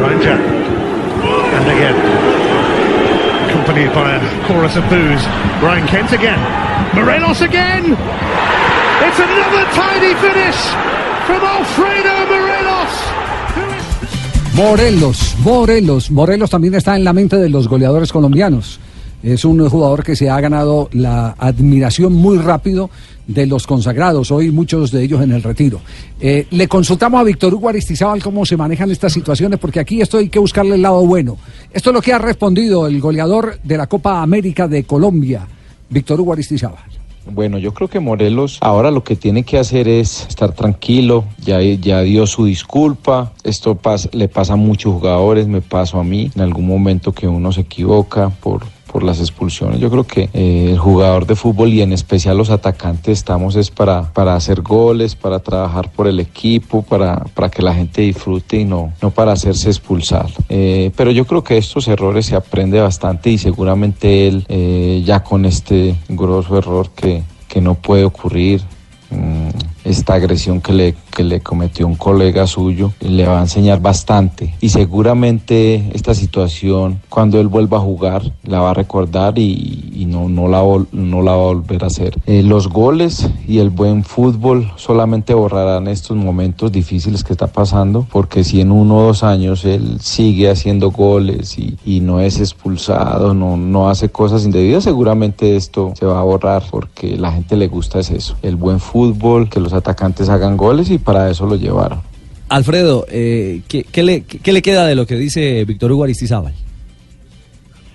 Ranger. 0.00 0.38
And 1.54 1.68
again, 1.70 1.94
accompanied 3.48 3.92
by 3.94 4.16
a 4.16 4.46
chorus 4.46 4.76
of 4.76 4.84
boos. 4.90 5.22
Brian 5.60 5.86
Kent 5.86 6.12
again. 6.12 6.38
Morelos 6.94 7.40
again. 7.40 7.96
It's 9.06 9.18
another 9.18 9.64
tidy 9.72 10.14
finish 10.16 10.58
from 11.26 11.42
Alfredo 11.44 12.26
Morelos. 12.26 13.14
Morelos, 14.54 15.36
Morelos, 15.40 16.10
Morelos 16.10 16.50
también 16.50 16.74
está 16.74 16.94
en 16.96 17.04
la 17.04 17.12
mente 17.12 17.36
de 17.36 17.48
los 17.48 17.68
goleadores 17.68 18.12
colombianos. 18.12 18.78
Es 19.24 19.46
un 19.46 19.66
jugador 19.70 20.04
que 20.04 20.16
se 20.16 20.28
ha 20.28 20.38
ganado 20.38 20.90
la 20.92 21.34
admiración 21.38 22.12
muy 22.12 22.36
rápido 22.36 22.90
de 23.26 23.46
los 23.46 23.66
consagrados, 23.66 24.30
hoy 24.30 24.50
muchos 24.50 24.90
de 24.90 25.02
ellos 25.02 25.22
en 25.22 25.32
el 25.32 25.42
retiro. 25.42 25.80
Eh, 26.20 26.46
le 26.50 26.68
consultamos 26.68 27.22
a 27.22 27.24
Víctor 27.24 27.54
Hugo 27.54 27.70
Aristizábal 27.70 28.22
cómo 28.22 28.44
se 28.44 28.58
manejan 28.58 28.90
estas 28.90 29.14
situaciones, 29.14 29.58
porque 29.58 29.80
aquí 29.80 30.02
esto 30.02 30.18
hay 30.18 30.28
que 30.28 30.38
buscarle 30.38 30.74
el 30.74 30.82
lado 30.82 31.06
bueno. 31.06 31.38
Esto 31.72 31.88
es 31.88 31.94
lo 31.94 32.02
que 32.02 32.12
ha 32.12 32.18
respondido 32.18 32.86
el 32.86 33.00
goleador 33.00 33.58
de 33.62 33.78
la 33.78 33.86
Copa 33.86 34.20
América 34.20 34.68
de 34.68 34.84
Colombia, 34.84 35.48
Víctor 35.88 36.20
Hugo 36.20 36.34
Aristizábal. 36.34 36.84
Bueno, 37.24 37.56
yo 37.56 37.72
creo 37.72 37.88
que 37.88 38.00
Morelos 38.00 38.58
ahora 38.60 38.90
lo 38.90 39.04
que 39.04 39.16
tiene 39.16 39.42
que 39.44 39.56
hacer 39.56 39.88
es 39.88 40.26
estar 40.28 40.52
tranquilo, 40.52 41.24
ya, 41.42 41.62
ya 41.62 42.02
dio 42.02 42.26
su 42.26 42.44
disculpa, 42.44 43.32
esto 43.42 43.78
le 44.12 44.28
pasa 44.28 44.52
a 44.52 44.56
muchos 44.56 44.92
jugadores, 44.92 45.48
me 45.48 45.62
pasó 45.62 45.98
a 45.98 46.04
mí, 46.04 46.30
en 46.34 46.42
algún 46.42 46.66
momento 46.66 47.12
que 47.12 47.26
uno 47.26 47.52
se 47.52 47.62
equivoca 47.62 48.28
por, 48.28 48.64
por 48.94 49.02
las 49.02 49.18
expulsiones. 49.18 49.80
Yo 49.80 49.90
creo 49.90 50.06
que 50.06 50.30
eh, 50.32 50.68
el 50.70 50.78
jugador 50.78 51.26
de 51.26 51.34
fútbol 51.34 51.72
y 51.72 51.82
en 51.82 51.92
especial 51.92 52.38
los 52.38 52.50
atacantes 52.50 53.18
estamos 53.18 53.56
es 53.56 53.72
para, 53.72 54.12
para 54.12 54.36
hacer 54.36 54.62
goles, 54.62 55.16
para 55.16 55.40
trabajar 55.40 55.90
por 55.90 56.06
el 56.06 56.20
equipo, 56.20 56.82
para, 56.82 57.24
para 57.34 57.48
que 57.48 57.60
la 57.60 57.74
gente 57.74 58.02
disfrute 58.02 58.58
y 58.58 58.64
no, 58.64 58.92
no 59.02 59.10
para 59.10 59.32
hacerse 59.32 59.68
expulsar. 59.68 60.28
Eh, 60.48 60.92
pero 60.96 61.10
yo 61.10 61.26
creo 61.26 61.42
que 61.42 61.58
estos 61.58 61.88
errores 61.88 62.26
se 62.26 62.36
aprende 62.36 62.80
bastante 62.80 63.30
y 63.30 63.38
seguramente 63.38 64.28
él 64.28 64.44
eh, 64.48 65.02
ya 65.04 65.24
con 65.24 65.44
este 65.44 65.96
grosso 66.08 66.56
error 66.56 66.88
que, 66.94 67.24
que 67.48 67.60
no 67.60 67.74
puede 67.74 68.04
ocurrir, 68.04 68.62
mm, 69.10 69.48
esta 69.82 70.14
agresión 70.14 70.60
que 70.60 70.72
le, 70.72 70.94
que 71.14 71.24
le 71.24 71.40
cometió 71.40 71.86
un 71.86 71.94
colega 71.94 72.46
suyo 72.46 72.92
le 73.00 73.26
va 73.26 73.38
a 73.38 73.42
enseñar 73.42 73.80
bastante 73.80 74.54
y 74.60 74.70
seguramente 74.70 75.90
esta 75.94 76.12
situación 76.14 77.00
cuando 77.08 77.40
él 77.40 77.48
vuelva 77.48 77.78
a 77.78 77.80
jugar 77.80 78.32
la 78.42 78.60
va 78.60 78.70
a 78.70 78.74
recordar 78.74 79.38
y, 79.38 79.92
y 79.94 80.06
no, 80.06 80.28
no, 80.28 80.48
la, 80.48 80.62
no 80.92 81.22
la 81.22 81.32
va 81.32 81.44
a 81.44 81.52
volver 81.54 81.84
a 81.84 81.86
hacer. 81.86 82.18
Eh, 82.26 82.42
los 82.42 82.68
goles 82.68 83.30
y 83.46 83.58
el 83.58 83.70
buen 83.70 84.02
fútbol 84.04 84.72
solamente 84.76 85.34
borrarán 85.34 85.88
estos 85.88 86.16
momentos 86.16 86.72
difíciles 86.72 87.22
que 87.22 87.32
está 87.32 87.46
pasando 87.46 88.06
porque 88.10 88.42
si 88.42 88.60
en 88.60 88.72
uno 88.72 88.98
o 88.98 89.02
dos 89.04 89.22
años 89.22 89.64
él 89.64 89.98
sigue 90.00 90.50
haciendo 90.50 90.90
goles 90.90 91.58
y, 91.58 91.78
y 91.84 92.00
no 92.00 92.20
es 92.20 92.40
expulsado, 92.40 93.34
no, 93.34 93.56
no 93.56 93.88
hace 93.88 94.08
cosas 94.08 94.44
indebidas, 94.44 94.84
seguramente 94.84 95.56
esto 95.56 95.92
se 95.96 96.06
va 96.06 96.18
a 96.18 96.24
borrar 96.24 96.64
porque 96.70 97.16
la 97.16 97.30
gente 97.32 97.56
le 97.56 97.68
gusta 97.68 98.00
es 98.00 98.10
eso, 98.10 98.36
el 98.42 98.56
buen 98.56 98.80
fútbol, 98.80 99.48
que 99.48 99.60
los 99.60 99.72
atacantes 99.72 100.28
hagan 100.28 100.56
goles 100.56 100.90
y 100.90 100.98
para 101.04 101.30
eso 101.30 101.46
lo 101.46 101.56
llevaron. 101.56 102.00
Alfredo, 102.48 103.06
eh, 103.08 103.62
¿qué, 103.68 103.84
qué 103.84 104.02
le, 104.02 104.22
qué 104.22 104.52
le 104.52 104.62
queda 104.62 104.86
de 104.86 104.94
lo 104.94 105.06
que 105.06 105.16
dice 105.16 105.64
Víctor 105.64 105.92
Hugo 105.92 106.04
Aristizábal? 106.04 106.54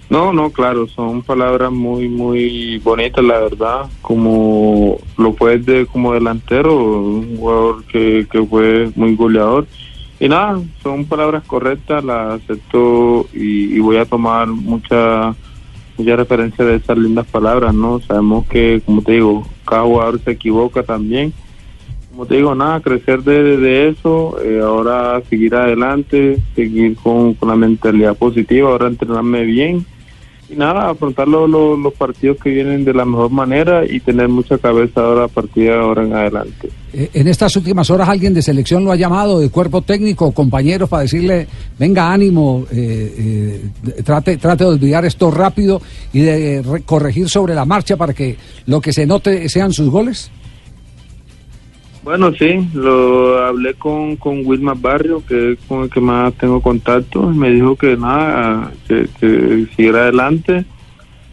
No, 0.09 0.33
no, 0.33 0.49
claro, 0.49 0.87
son 0.87 1.21
palabras 1.21 1.71
muy, 1.71 2.09
muy 2.09 2.79
bonitas, 2.79 3.23
la 3.23 3.39
verdad. 3.41 3.85
Como 4.01 4.97
lo 5.17 5.33
fue 5.33 5.59
de, 5.59 5.85
como 5.85 6.13
delantero, 6.13 6.75
un 6.75 7.37
jugador 7.37 7.83
que, 7.85 8.25
que 8.31 8.43
fue 8.43 8.91
muy 8.95 9.15
goleador. 9.15 9.67
Y 10.19 10.27
nada, 10.27 10.59
son 10.81 11.05
palabras 11.05 11.43
correctas, 11.45 12.03
las 12.03 12.41
acepto 12.41 13.27
y, 13.33 13.75
y 13.75 13.79
voy 13.79 13.97
a 13.97 14.05
tomar 14.05 14.47
mucha, 14.47 15.35
mucha 15.95 16.15
referencia 16.15 16.65
de 16.65 16.77
esas 16.77 16.97
lindas 16.97 17.27
palabras, 17.27 17.73
¿no? 17.73 18.01
Sabemos 18.01 18.47
que, 18.47 18.81
como 18.83 19.03
te 19.03 19.13
digo, 19.13 19.47
cada 19.63 19.83
jugador 19.83 20.19
se 20.23 20.31
equivoca 20.31 20.81
también. 20.81 21.31
Como 22.19 22.27
te 22.27 22.35
digo, 22.35 22.53
nada, 22.53 22.81
crecer 22.81 23.23
de, 23.23 23.55
de 23.55 23.87
eso, 23.87 24.35
eh, 24.43 24.59
ahora 24.61 25.21
seguir 25.29 25.55
adelante, 25.55 26.37
seguir 26.53 26.97
con, 26.97 27.33
con 27.35 27.47
la 27.47 27.55
mentalidad 27.55 28.13
positiva, 28.17 28.71
ahora 28.71 28.87
entrenarme 28.89 29.45
bien 29.45 29.85
y 30.49 30.55
nada, 30.57 30.89
afrontar 30.89 31.29
lo- 31.29 31.47
lo- 31.47 31.77
los 31.77 31.93
partidos 31.93 32.35
que 32.43 32.49
vienen 32.49 32.83
de 32.83 32.93
la 32.93 33.05
mejor 33.05 33.29
manera 33.29 33.85
y 33.89 34.01
tener 34.01 34.27
mucha 34.27 34.57
cabeza 34.57 34.99
ahora 34.99 35.23
a 35.23 35.27
partir 35.29 35.69
de 35.69 35.73
ahora 35.75 36.03
en 36.03 36.13
adelante. 36.13 36.69
Eh, 36.91 37.09
En 37.13 37.29
estas 37.29 37.55
últimas 37.55 37.89
horas 37.89 38.09
alguien 38.09 38.33
de 38.33 38.41
selección 38.41 38.83
lo 38.83 38.91
ha 38.91 38.97
llamado, 38.97 39.39
de 39.39 39.49
cuerpo 39.49 39.81
técnico, 39.81 40.33
compañeros, 40.33 40.89
para 40.89 41.03
decirle, 41.03 41.47
venga, 41.79 42.11
ánimo, 42.11 42.65
eh, 42.69 43.61
trate, 44.03 44.35
trate 44.35 44.65
de 44.65 44.71
olvidar 44.71 45.05
esto 45.05 45.31
rápido 45.31 45.81
y 46.11 46.19
de 46.19 46.63
re- 46.63 46.81
corregir 46.81 47.29
sobre 47.29 47.55
la 47.55 47.63
marcha 47.63 47.95
para 47.95 48.13
que 48.13 48.35
lo 48.65 48.81
que 48.81 48.91
se 48.91 49.05
note 49.05 49.47
sean 49.47 49.71
sus 49.71 49.89
goles. 49.89 50.29
Bueno, 52.09 52.33
sí, 52.33 52.67
lo 52.73 53.37
hablé 53.37 53.75
con, 53.75 54.15
con 54.15 54.43
Wilmar 54.43 54.77
Barrio, 54.79 55.21
que 55.27 55.51
es 55.51 55.59
con 55.67 55.83
el 55.83 55.91
que 55.91 56.01
más 56.01 56.33
tengo 56.33 56.59
contacto, 56.59 57.31
y 57.31 57.37
me 57.37 57.51
dijo 57.51 57.75
que 57.75 57.95
nada, 57.95 58.71
que, 58.87 59.07
que 59.19 59.67
siguiera 59.75 59.99
adelante, 59.99 60.65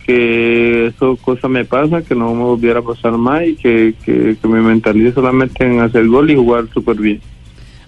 que 0.05 0.89
eso 0.89 1.17
cosa 1.17 1.49
me 1.49 1.65
pasa, 1.65 2.03
que 2.03 2.15
no 2.15 2.35
me 2.35 2.43
volviera 2.43 2.81
a 2.81 2.83
pasar 2.83 3.13
más 3.13 3.47
y 3.47 3.57
que, 3.57 3.95
que, 4.05 4.37
que 4.37 4.49
me 4.49 4.61
mentalice 4.61 5.15
solamente 5.15 5.65
en 5.65 5.81
hacer 5.81 6.07
gol 6.09 6.31
y 6.31 6.37
jugar 6.37 6.67
súper 6.75 6.97
bien. 6.97 7.23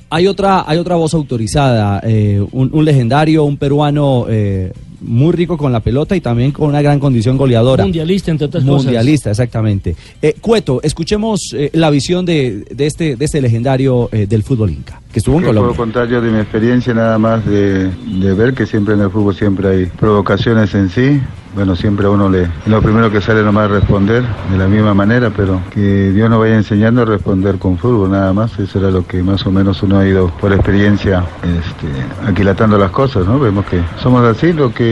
Hay 0.08 0.26
otra, 0.26 0.64
hay 0.66 0.78
otra 0.78 0.96
voz 0.96 1.12
autorizada, 1.12 2.00
eh, 2.04 2.42
un, 2.52 2.70
un 2.72 2.84
legendario, 2.86 3.44
un 3.44 3.58
peruano 3.58 4.24
eh, 4.30 4.72
muy 5.00 5.32
rico 5.32 5.56
con 5.56 5.72
la 5.72 5.80
pelota 5.80 6.16
y 6.16 6.20
también 6.20 6.52
con 6.52 6.68
una 6.68 6.82
gran 6.82 6.98
condición 6.98 7.36
goleadora. 7.36 7.84
Mundialista, 7.84 8.30
entre 8.30 8.46
otras 8.46 8.64
cosas. 8.64 8.84
Mundialista, 8.84 9.30
exactamente. 9.30 9.94
Eh, 10.20 10.34
Cueto, 10.40 10.80
escuchemos 10.82 11.52
eh, 11.54 11.70
la 11.74 11.90
visión 11.90 12.24
de, 12.24 12.64
de 12.70 12.86
este, 12.86 13.16
de 13.16 13.24
este 13.24 13.40
legendario 13.40 14.08
eh, 14.12 14.26
del 14.26 14.42
fútbol 14.42 14.70
inca, 14.70 15.00
que 15.12 15.20
estuvo 15.20 15.36
en 15.36 15.42
¿Qué 15.42 15.48
puedo 15.48 15.60
Colombia. 15.60 15.76
contar 15.76 16.08
yo 16.08 16.20
de 16.20 16.30
mi 16.30 16.38
experiencia 16.38 16.92
nada 16.94 17.18
más 17.18 17.44
de, 17.46 17.90
de 17.90 18.34
ver 18.34 18.54
que 18.54 18.66
siempre 18.66 18.94
en 18.94 19.00
el 19.00 19.10
fútbol 19.10 19.34
siempre 19.34 19.68
hay 19.68 19.86
provocaciones 19.86 20.74
en 20.74 20.90
sí. 20.90 21.20
Bueno, 21.54 21.74
siempre 21.74 22.06
a 22.06 22.10
uno 22.10 22.28
le 22.28 22.46
lo 22.66 22.80
primero 22.82 23.10
que 23.10 23.20
sale 23.22 23.42
nomás 23.42 23.64
es 23.66 23.70
responder 23.80 24.22
de 24.52 24.58
la 24.58 24.68
misma 24.68 24.92
manera, 24.94 25.32
pero 25.34 25.60
que 25.72 26.12
Dios 26.12 26.28
nos 26.28 26.38
vaya 26.38 26.54
enseñando 26.54 27.02
a 27.02 27.04
responder 27.06 27.56
con 27.58 27.78
fútbol 27.78 28.10
nada 28.10 28.32
más. 28.34 28.56
Eso 28.58 28.78
era 28.78 28.90
lo 28.90 29.04
que 29.06 29.22
más 29.22 29.44
o 29.46 29.50
menos 29.50 29.82
uno 29.82 29.98
ha 29.98 30.06
ido 30.06 30.28
por 30.40 30.52
experiencia 30.52 31.24
este, 31.42 31.86
aquilatando 32.30 32.78
las 32.78 32.90
cosas, 32.90 33.26
¿no? 33.26 33.40
Vemos 33.40 33.64
que 33.64 33.80
somos 34.00 34.22
así, 34.24 34.52
lo 34.52 34.72
que 34.72 34.87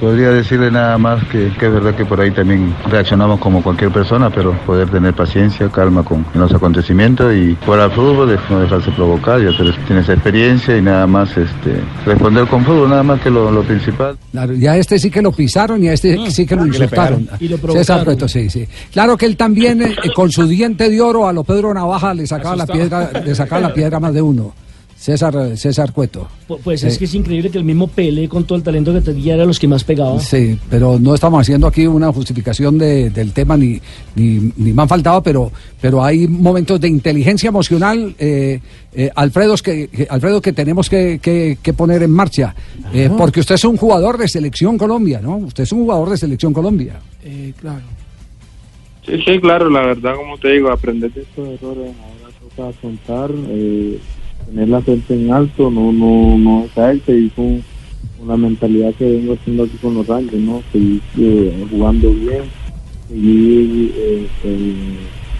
podría 0.00 0.30
decirle 0.30 0.70
nada 0.70 0.98
más 0.98 1.24
que, 1.28 1.50
que 1.58 1.66
es 1.66 1.72
verdad 1.72 1.94
que 1.94 2.04
por 2.04 2.20
ahí 2.20 2.30
también 2.30 2.74
reaccionamos 2.88 3.40
como 3.40 3.62
cualquier 3.62 3.90
persona, 3.90 4.30
pero 4.30 4.52
poder 4.66 4.88
tener 4.90 5.14
paciencia, 5.14 5.68
calma 5.68 6.02
con 6.02 6.24
los 6.34 6.52
acontecimientos 6.52 7.34
y 7.34 7.56
jugar 7.64 7.80
al 7.80 7.92
fútbol, 7.92 8.38
no 8.50 8.60
dejarse 8.60 8.90
provocar, 8.92 9.40
ya 9.40 9.56
tienes, 9.56 9.76
tienes 9.86 10.08
experiencia 10.08 10.76
y 10.76 10.82
nada 10.82 11.06
más 11.06 11.30
este, 11.36 11.80
responder 12.04 12.46
con 12.46 12.64
fútbol, 12.64 12.90
nada 12.90 13.02
más 13.02 13.20
que 13.20 13.30
lo, 13.30 13.50
lo 13.50 13.62
principal. 13.62 14.16
Claro, 14.32 14.54
y 14.54 14.66
a 14.66 14.76
este 14.76 14.98
sí 14.98 15.10
que 15.10 15.22
lo 15.22 15.32
pisaron 15.32 15.82
y 15.82 15.88
a 15.88 15.92
este 15.92 16.30
sí 16.30 16.46
que 16.46 16.56
lo 16.56 16.66
insultaron. 16.66 17.28
Y 17.40 17.48
lo 17.48 17.58
César 17.58 18.06
sí, 18.28 18.50
sí. 18.50 18.66
Claro 18.92 19.16
que 19.16 19.26
él 19.26 19.36
también, 19.36 19.82
eh, 19.82 19.96
con 20.14 20.30
su 20.30 20.46
diente 20.46 20.88
de 20.88 21.00
oro, 21.00 21.28
a 21.28 21.32
lo 21.32 21.44
Pedro 21.44 21.72
Navaja 21.72 22.14
le 22.14 22.26
sacaba 22.26 22.56
la 22.56 22.66
piedra, 22.66 23.10
le 23.24 23.34
sacaba 23.34 23.60
la 23.60 23.74
piedra 23.74 24.00
más 24.00 24.14
de 24.14 24.22
uno. 24.22 24.65
César, 24.98 25.36
eh, 25.36 25.56
César 25.56 25.92
Cueto. 25.92 26.26
Pu- 26.48 26.58
Pues 26.64 26.82
es 26.82 26.96
que 26.98 27.04
es 27.04 27.14
increíble 27.14 27.50
que 27.50 27.58
el 27.58 27.64
mismo 27.64 27.86
Pele, 27.86 28.28
con 28.28 28.44
todo 28.44 28.56
el 28.56 28.64
talento 28.64 28.92
que 28.94 29.02
tenía, 29.02 29.34
era 29.34 29.44
los 29.44 29.58
que 29.58 29.68
más 29.68 29.84
pegaba. 29.84 30.18
Sí, 30.20 30.58
pero 30.70 30.98
no 30.98 31.14
estamos 31.14 31.40
haciendo 31.42 31.66
aquí 31.66 31.86
una 31.86 32.10
justificación 32.12 32.78
de- 32.78 33.10
del 33.10 33.32
tema 33.32 33.56
ni, 33.58 33.78
ni, 34.14 34.52
ni 34.56 34.72
me 34.72 34.82
han 34.82 34.88
faltado, 34.88 35.22
pero, 35.22 35.52
pero 35.80 36.02
hay 36.02 36.26
momentos 36.26 36.80
de 36.80 36.88
inteligencia 36.88 37.48
emocional, 37.48 38.14
eh, 38.18 38.58
eh, 38.94 39.10
Alfredo, 39.14 39.54
que, 39.58 39.88
que- 39.88 40.06
Alfredo, 40.08 40.40
que 40.40 40.52
tenemos 40.54 40.88
que, 40.88 41.18
que- 41.22 41.58
que 41.62 41.72
poner 41.74 42.02
en 42.02 42.10
marcha. 42.10 42.54
Eh, 42.94 43.10
porque 43.18 43.40
usted 43.40 43.56
es 43.56 43.64
un 43.64 43.76
jugador 43.76 44.16
de 44.16 44.26
Selección 44.28 44.78
Colombia, 44.78 45.20
¿no? 45.22 45.36
Usted 45.36 45.64
es 45.64 45.72
un 45.72 45.80
jugador 45.80 46.08
de 46.10 46.16
Selección 46.16 46.52
Colombia. 46.54 46.94
Eh, 47.22 47.52
claro. 47.60 47.82
Sí, 49.04 49.12
sí, 49.24 49.38
claro, 49.40 49.68
la 49.70 49.82
verdad, 49.82 50.14
como 50.16 50.36
te 50.38 50.48
digo, 50.52 50.70
aprender 50.70 51.12
de 51.12 51.20
estos 51.22 51.46
errores, 51.48 51.92
ahora 52.02 52.34
toca 52.40 52.68
afrontar, 52.70 53.30
eh, 53.50 53.98
tener 54.46 54.68
la 54.68 54.80
frente 54.80 55.14
en 55.14 55.32
alto, 55.32 55.70
no 55.70 55.92
no 55.92 56.38
no 56.38 56.66
caerse 56.74 57.18
y 57.18 57.28
con, 57.30 57.62
con 58.18 58.28
la 58.28 58.36
mentalidad 58.36 58.94
que 58.94 59.10
vengo 59.10 59.34
haciendo 59.34 59.64
aquí 59.64 59.76
con 59.80 59.94
los 59.94 60.06
Rangers, 60.06 60.42
¿no? 60.42 60.62
Seguir 60.72 61.00
eh, 61.18 61.66
jugando 61.70 62.10
bien, 62.12 62.42
seguir 63.08 63.92
eh, 63.96 64.26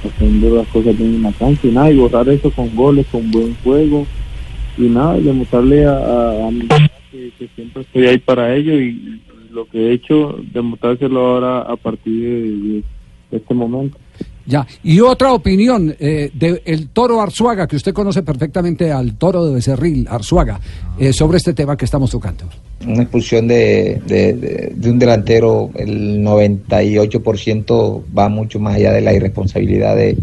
haciendo 0.04 0.56
las 0.56 0.66
cosas 0.68 0.96
bien 0.96 1.14
en 1.16 1.22
la 1.22 1.32
cancha 1.32 1.66
y 1.66 1.70
nada, 1.70 1.90
y 1.90 1.96
borrar 1.96 2.28
eso 2.28 2.50
con 2.50 2.74
goles, 2.74 3.06
con 3.10 3.30
buen 3.30 3.54
juego 3.62 4.06
y 4.76 4.82
nada, 4.82 5.18
y 5.18 5.22
demostrarle 5.22 5.86
a, 5.86 6.48
mi 6.52 6.66
que, 7.10 7.30
que 7.38 7.48
siempre 7.54 7.82
estoy 7.82 8.06
ahí 8.06 8.18
para 8.18 8.54
ellos 8.54 8.80
y, 8.80 9.20
lo 9.56 9.64
que 9.64 9.88
he 9.88 9.92
hecho, 9.92 10.38
demostrárselo 10.52 11.18
ahora 11.18 11.60
a 11.62 11.76
partir 11.76 12.82
de 13.30 13.36
este 13.36 13.54
momento. 13.54 13.96
Ya, 14.46 14.64
y 14.84 15.00
otra 15.00 15.32
opinión 15.32 15.94
eh, 15.98 16.30
del 16.32 16.88
toro 16.90 17.20
Arzuaga, 17.20 17.66
que 17.66 17.74
usted 17.76 17.92
conoce 17.92 18.22
perfectamente 18.22 18.92
al 18.92 19.14
toro 19.16 19.44
de 19.44 19.54
Becerril, 19.54 20.06
Arzuaga, 20.08 20.60
eh, 20.98 21.12
sobre 21.12 21.38
este 21.38 21.52
tema 21.52 21.76
que 21.76 21.84
estamos 21.84 22.10
tocando. 22.12 22.44
una 22.86 23.02
expulsión 23.02 23.48
de, 23.48 24.00
de- 24.06 24.32
de- 24.76 24.90
un 24.90 24.98
delantero, 25.00 25.70
el 25.74 26.22
98% 26.22 28.02
va 28.16 28.28
mucho 28.28 28.60
más 28.60 28.76
allá 28.76 28.92
de 28.92 29.00
la 29.00 29.12
irresponsabilidad 29.14 29.96
de, 29.96 30.16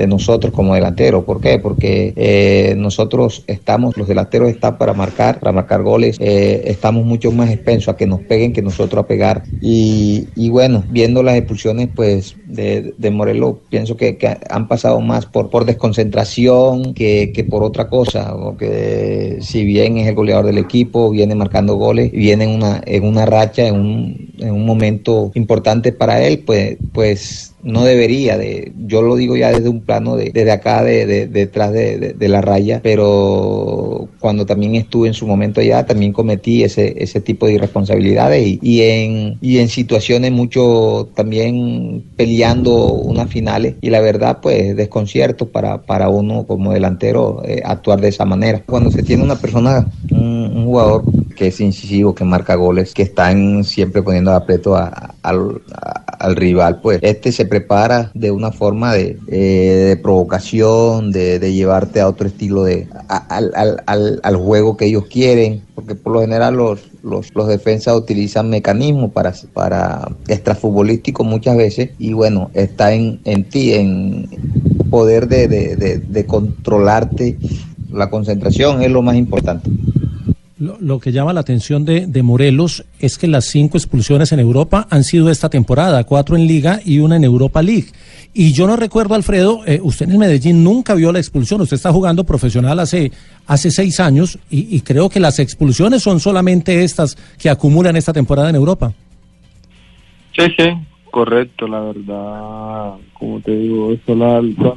de 0.00 0.06
nosotros 0.06 0.50
como 0.54 0.74
delanteros. 0.74 1.24
¿Por 1.24 1.42
qué? 1.42 1.58
Porque 1.58 2.14
eh, 2.16 2.74
nosotros 2.74 3.44
estamos, 3.46 3.98
los 3.98 4.08
delanteros 4.08 4.48
están 4.48 4.78
para 4.78 4.94
marcar, 4.94 5.38
para 5.38 5.52
marcar 5.52 5.82
goles, 5.82 6.16
eh, 6.18 6.62
estamos 6.64 7.04
mucho 7.04 7.30
más 7.32 7.50
expensos 7.50 7.92
a 7.92 7.96
que 7.98 8.06
nos 8.06 8.20
peguen 8.20 8.54
que 8.54 8.62
nosotros 8.62 9.04
a 9.04 9.06
pegar. 9.06 9.42
Y, 9.60 10.26
y 10.34 10.48
bueno, 10.48 10.82
viendo 10.88 11.22
las 11.22 11.36
expulsiones 11.36 11.90
pues 11.94 12.34
de, 12.46 12.94
de 12.96 13.10
Morelos, 13.10 13.56
pienso 13.68 13.98
que, 13.98 14.16
que 14.16 14.38
han 14.48 14.68
pasado 14.68 15.02
más 15.02 15.26
por, 15.26 15.50
por 15.50 15.66
desconcentración 15.66 16.94
que, 16.94 17.32
que 17.34 17.44
por 17.44 17.62
otra 17.62 17.88
cosa, 17.88 18.34
porque 18.34 19.36
si 19.42 19.66
bien 19.66 19.98
es 19.98 20.08
el 20.08 20.14
goleador 20.14 20.46
del 20.46 20.56
equipo, 20.56 21.10
viene 21.10 21.34
marcando 21.34 21.74
goles, 21.74 22.10
viene 22.10 22.44
en 22.44 22.50
una, 22.50 22.80
en 22.86 23.04
una 23.04 23.26
racha, 23.26 23.66
en 23.66 23.74
un, 23.74 24.32
en 24.38 24.50
un 24.50 24.64
momento 24.64 25.30
importante 25.34 25.92
para 25.92 26.22
él, 26.22 26.38
pues, 26.38 26.78
pues 26.94 27.49
no 27.62 27.84
debería 27.84 28.36
de, 28.38 28.72
yo 28.86 29.02
lo 29.02 29.16
digo 29.16 29.36
ya 29.36 29.50
desde 29.50 29.68
un 29.68 29.80
plano 29.80 30.16
de, 30.16 30.30
desde 30.32 30.50
acá, 30.52 30.82
de, 30.82 31.06
de- 31.06 31.26
detrás 31.26 31.72
de, 31.72 32.14
de- 32.14 32.28
la 32.28 32.40
raya, 32.40 32.80
pero 32.82 34.08
cuando 34.20 34.46
también 34.46 34.76
estuve 34.76 35.08
en 35.08 35.14
su 35.14 35.26
momento 35.26 35.60
allá, 35.60 35.84
también 35.84 36.12
cometí 36.12 36.62
ese, 36.62 36.94
ese 37.02 37.20
tipo 37.20 37.46
de 37.46 37.54
irresponsabilidades 37.54 38.46
y, 38.46 38.58
y 38.62 38.82
en, 38.82 39.38
y 39.40 39.58
en 39.58 39.68
situaciones 39.68 40.30
mucho 40.32 41.08
también 41.14 42.04
peleando 42.16 42.92
unas 42.92 43.28
finales 43.30 43.74
y 43.80 43.90
la 43.90 44.00
verdad 44.00 44.38
pues 44.40 44.76
desconcierto 44.76 45.48
para, 45.48 45.82
para 45.82 46.08
uno 46.08 46.44
como 46.46 46.72
delantero 46.72 47.42
eh, 47.44 47.62
actuar 47.64 48.00
de 48.00 48.08
esa 48.08 48.24
manera. 48.24 48.62
Cuando 48.66 48.90
se 48.90 49.02
tiene 49.02 49.22
una 49.24 49.36
persona, 49.36 49.88
un, 50.12 50.64
jugador 50.64 51.04
que 51.36 51.48
es 51.48 51.60
incisivo, 51.60 52.14
que 52.14 52.24
marca 52.24 52.54
goles, 52.54 52.92
que 52.94 53.02
están 53.02 53.64
siempre 53.64 54.02
poniendo 54.02 54.32
aprieto 54.32 54.76
a- 54.76 55.14
a- 55.22 56.09
al 56.20 56.36
rival, 56.36 56.80
pues 56.82 56.98
este 57.02 57.32
se 57.32 57.46
prepara 57.46 58.10
de 58.14 58.30
una 58.30 58.52
forma 58.52 58.92
de, 58.94 59.18
eh, 59.28 59.84
de 59.88 59.96
provocación, 59.96 61.10
de, 61.12 61.38
de 61.38 61.52
llevarte 61.52 62.00
a 62.00 62.08
otro 62.08 62.28
estilo 62.28 62.62
de 62.64 62.86
al, 63.08 63.50
al- 63.54 63.82
al- 63.86 64.20
al 64.22 64.36
juego 64.36 64.76
que 64.76 64.86
ellos 64.86 65.06
quieren, 65.06 65.62
porque 65.74 65.94
por 65.94 66.12
lo 66.12 66.20
general 66.20 66.54
los, 66.56 66.80
los, 67.02 67.34
los 67.34 67.48
defensas 67.48 67.96
utilizan 67.96 68.50
mecanismos 68.50 69.10
para, 69.12 69.32
para 69.54 70.08
extrafutbolísticos 70.28 71.26
muchas 71.26 71.56
veces 71.56 71.90
y 71.98 72.12
bueno, 72.12 72.50
está 72.54 72.92
en, 72.92 73.20
en 73.24 73.44
ti, 73.44 73.72
en 73.72 74.28
poder 74.90 75.26
de, 75.28 75.48
de- 75.48 75.76
de- 75.76 75.98
de 75.98 76.26
controlarte 76.26 77.36
la 77.90 78.08
concentración 78.10 78.82
es 78.82 78.90
lo 78.90 79.02
más 79.02 79.16
importante. 79.16 79.68
Lo, 80.60 81.00
que 81.00 81.10
llama 81.10 81.32
la 81.32 81.40
atención 81.40 81.86
de, 81.86 82.06
de 82.06 82.22
Morelos 82.22 82.84
es 82.98 83.16
que 83.16 83.26
las 83.26 83.46
cinco 83.46 83.78
expulsiones 83.78 84.30
en 84.32 84.40
Europa 84.40 84.86
han 84.90 85.04
sido 85.04 85.30
esta 85.30 85.48
temporada, 85.48 86.04
cuatro 86.04 86.36
en 86.36 86.46
Liga 86.46 86.80
y 86.84 86.98
una 86.98 87.16
en 87.16 87.24
Europa 87.24 87.62
League. 87.62 87.86
Y 88.34 88.52
yo 88.52 88.66
no 88.66 88.76
recuerdo, 88.76 89.14
Alfredo, 89.14 89.62
eh, 89.66 89.80
usted 89.82 90.04
en 90.04 90.12
el 90.12 90.18
Medellín 90.18 90.62
nunca 90.62 90.92
vio 90.94 91.12
la 91.12 91.18
expulsión, 91.18 91.62
usted 91.62 91.76
está 91.76 91.90
jugando 91.94 92.24
profesional 92.24 92.78
hace, 92.78 93.10
hace 93.46 93.70
seis 93.70 94.00
años 94.00 94.38
y, 94.50 94.76
y 94.76 94.82
creo 94.82 95.08
que 95.08 95.18
las 95.18 95.38
expulsiones 95.38 96.02
son 96.02 96.20
solamente 96.20 96.84
estas 96.84 97.16
que 97.38 97.48
acumulan 97.48 97.96
esta 97.96 98.12
temporada 98.12 98.50
en 98.50 98.56
Europa. 98.56 98.92
Sí, 100.36 100.44
sí, 100.58 100.64
correcto, 101.10 101.66
la 101.68 101.80
verdad, 101.80 102.92
como 103.14 103.40
te 103.40 103.52
digo, 103.56 103.92
eso 103.92 104.14
la, 104.14 104.42
la- 104.42 104.74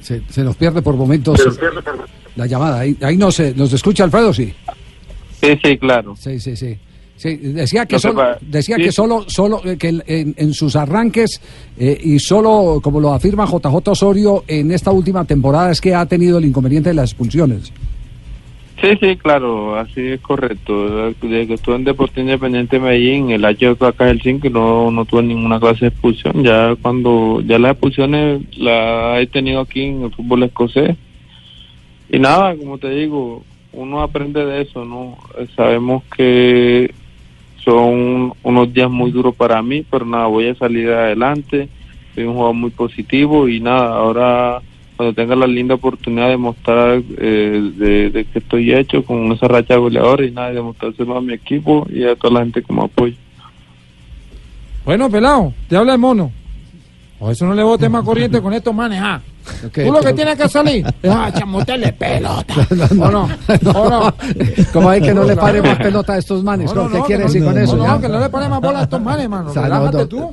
se, 0.00 0.22
se 0.28 0.42
nos 0.44 0.56
pierde 0.56 0.82
por 0.82 0.96
momentos 0.96 1.38
la 2.36 2.46
llamada. 2.46 2.80
Ahí, 2.80 2.96
ahí 3.02 3.16
nos, 3.16 3.38
eh, 3.40 3.52
nos 3.56 3.72
escucha 3.72 4.04
Alfredo, 4.04 4.32
sí. 4.32 4.52
Sí, 5.40 5.58
sí, 5.62 5.78
claro. 5.78 6.14
Sí, 6.16 6.38
sí, 6.40 6.56
sí. 6.56 6.76
Sí, 7.16 7.34
decía 7.36 7.84
que 7.84 7.96
No 7.96 7.98
se 7.98 8.08
solo, 8.08 8.22
decía 8.40 8.76
sí. 8.76 8.82
que 8.82 8.92
solo, 8.92 9.24
solo 9.28 9.60
eh, 9.64 9.76
que 9.76 9.88
en, 9.88 10.04
en- 10.06 10.34
en 10.36 10.54
sus 10.54 10.76
arranques 10.76 11.40
eh, 11.76 11.98
y 12.00 12.20
solo, 12.20 12.80
como 12.80 13.00
lo 13.00 13.12
afirma 13.12 13.44
JJ 13.44 13.88
Osorio, 13.90 14.44
en 14.46 14.70
esta 14.70 14.92
última 14.92 15.24
temporada 15.24 15.72
es 15.72 15.80
que 15.80 15.94
ha 15.96 16.06
tenido 16.06 16.38
el 16.38 16.44
inconveniente 16.44 16.90
de 16.90 16.94
las 16.94 17.10
expulsiones. 17.10 17.72
Sí, 18.80 18.90
sí, 19.00 19.16
claro, 19.16 19.76
así 19.76 20.00
es 20.00 20.20
correcto. 20.20 21.12
Desde 21.20 21.48
que 21.48 21.54
estuve 21.54 21.74
en 21.74 21.84
Deportivo 21.84 22.22
Independiente 22.22 22.76
de 22.76 22.82
Medellín, 22.82 23.30
el 23.30 23.44
año 23.44 23.76
acá 23.80 24.08
el 24.08 24.22
5 24.22 24.48
no, 24.50 24.92
no 24.92 25.04
tuve 25.04 25.24
ninguna 25.24 25.58
clase 25.58 25.86
de 25.86 25.88
expulsión. 25.88 26.44
Ya 26.44 26.76
cuando, 26.80 27.42
ya 27.44 27.58
las 27.58 27.72
expulsiones 27.72 28.42
las 28.56 29.20
he 29.20 29.26
tenido 29.26 29.60
aquí 29.60 29.82
en 29.82 30.02
el 30.02 30.12
fútbol 30.12 30.44
escocés. 30.44 30.96
Y 32.08 32.20
nada, 32.20 32.54
como 32.56 32.78
te 32.78 32.90
digo, 32.90 33.42
uno 33.72 34.00
aprende 34.00 34.44
de 34.44 34.62
eso, 34.62 34.84
¿no? 34.84 35.18
Sabemos 35.56 36.04
que 36.16 36.94
son 37.64 38.32
unos 38.44 38.72
días 38.72 38.88
muy 38.88 39.10
duros 39.10 39.34
para 39.34 39.60
mí, 39.60 39.84
pero 39.90 40.04
nada, 40.04 40.26
voy 40.26 40.46
a 40.46 40.54
salir 40.54 40.88
adelante. 40.88 41.68
Soy 42.14 42.24
un 42.24 42.34
jugador 42.34 42.54
muy 42.54 42.70
positivo 42.70 43.48
y 43.48 43.58
nada, 43.58 43.96
ahora 43.96 44.62
cuando 44.98 45.14
tenga 45.14 45.36
la 45.36 45.46
linda 45.46 45.76
oportunidad 45.76 46.28
de 46.28 46.36
mostrar 46.36 47.00
eh, 47.18 47.70
de, 47.76 48.10
de 48.10 48.24
que 48.24 48.40
estoy 48.40 48.74
hecho 48.74 49.04
con 49.04 49.30
esa 49.30 49.46
racha 49.46 49.76
goleadora 49.76 50.24
y 50.26 50.32
nada, 50.32 50.52
de 50.52 50.60
mostrárselo 50.60 51.16
a 51.16 51.20
mi 51.20 51.34
equipo 51.34 51.86
y 51.88 52.02
a 52.02 52.16
toda 52.16 52.34
la 52.34 52.40
gente 52.40 52.64
que 52.64 52.72
me 52.72 52.82
apoya. 52.82 53.14
Bueno, 54.84 55.08
pelado, 55.08 55.54
te 55.68 55.76
habla 55.76 55.92
el 55.92 56.00
mono. 56.00 56.32
O 57.20 57.30
eso 57.30 57.46
no 57.46 57.54
le 57.54 57.62
bote 57.62 57.88
más 57.88 58.02
corriente 58.02 58.42
con 58.42 58.52
estos 58.52 58.74
manes, 58.74 59.00
Tú 59.72 59.92
lo 59.92 60.00
que 60.00 60.12
tienes 60.12 60.36
que 60.36 60.48
salir 60.48 60.86
es 61.02 61.10
a 61.10 61.32
pelota. 61.92 62.54
¿O 63.00 63.10
no? 63.10 63.28
¿O 63.74 63.88
no? 63.90 64.14
¿Cómo 64.72 64.88
hay 64.90 65.00
que 65.00 65.14
no 65.14 65.24
le 65.24 65.36
pare 65.36 65.62
más 65.62 65.76
pelota 65.78 66.14
a 66.14 66.18
estos 66.18 66.42
manes? 66.42 66.72
No, 66.74 66.84
no, 66.84 66.90
¿Qué 66.90 66.98
no, 66.98 67.04
quiere 67.04 67.22
que 67.22 67.28
no- 67.28 67.32
decir 67.32 67.44
con 67.44 67.54
no, 67.54 67.60
eso? 67.60 67.76
no, 67.76 68.00
que 68.00 68.08
no 68.08 68.20
le 68.20 68.28
pare 68.28 68.48
más 68.48 68.60
bola 68.60 68.80
a 68.80 68.82
estos 68.84 69.00
manes, 69.02 69.28
mano. 69.28 69.50
O 69.50 69.52
sea, 69.52 69.62
no, 69.62 69.68
Relájate 69.68 69.96
no, 69.98 70.06
tú. 70.08 70.30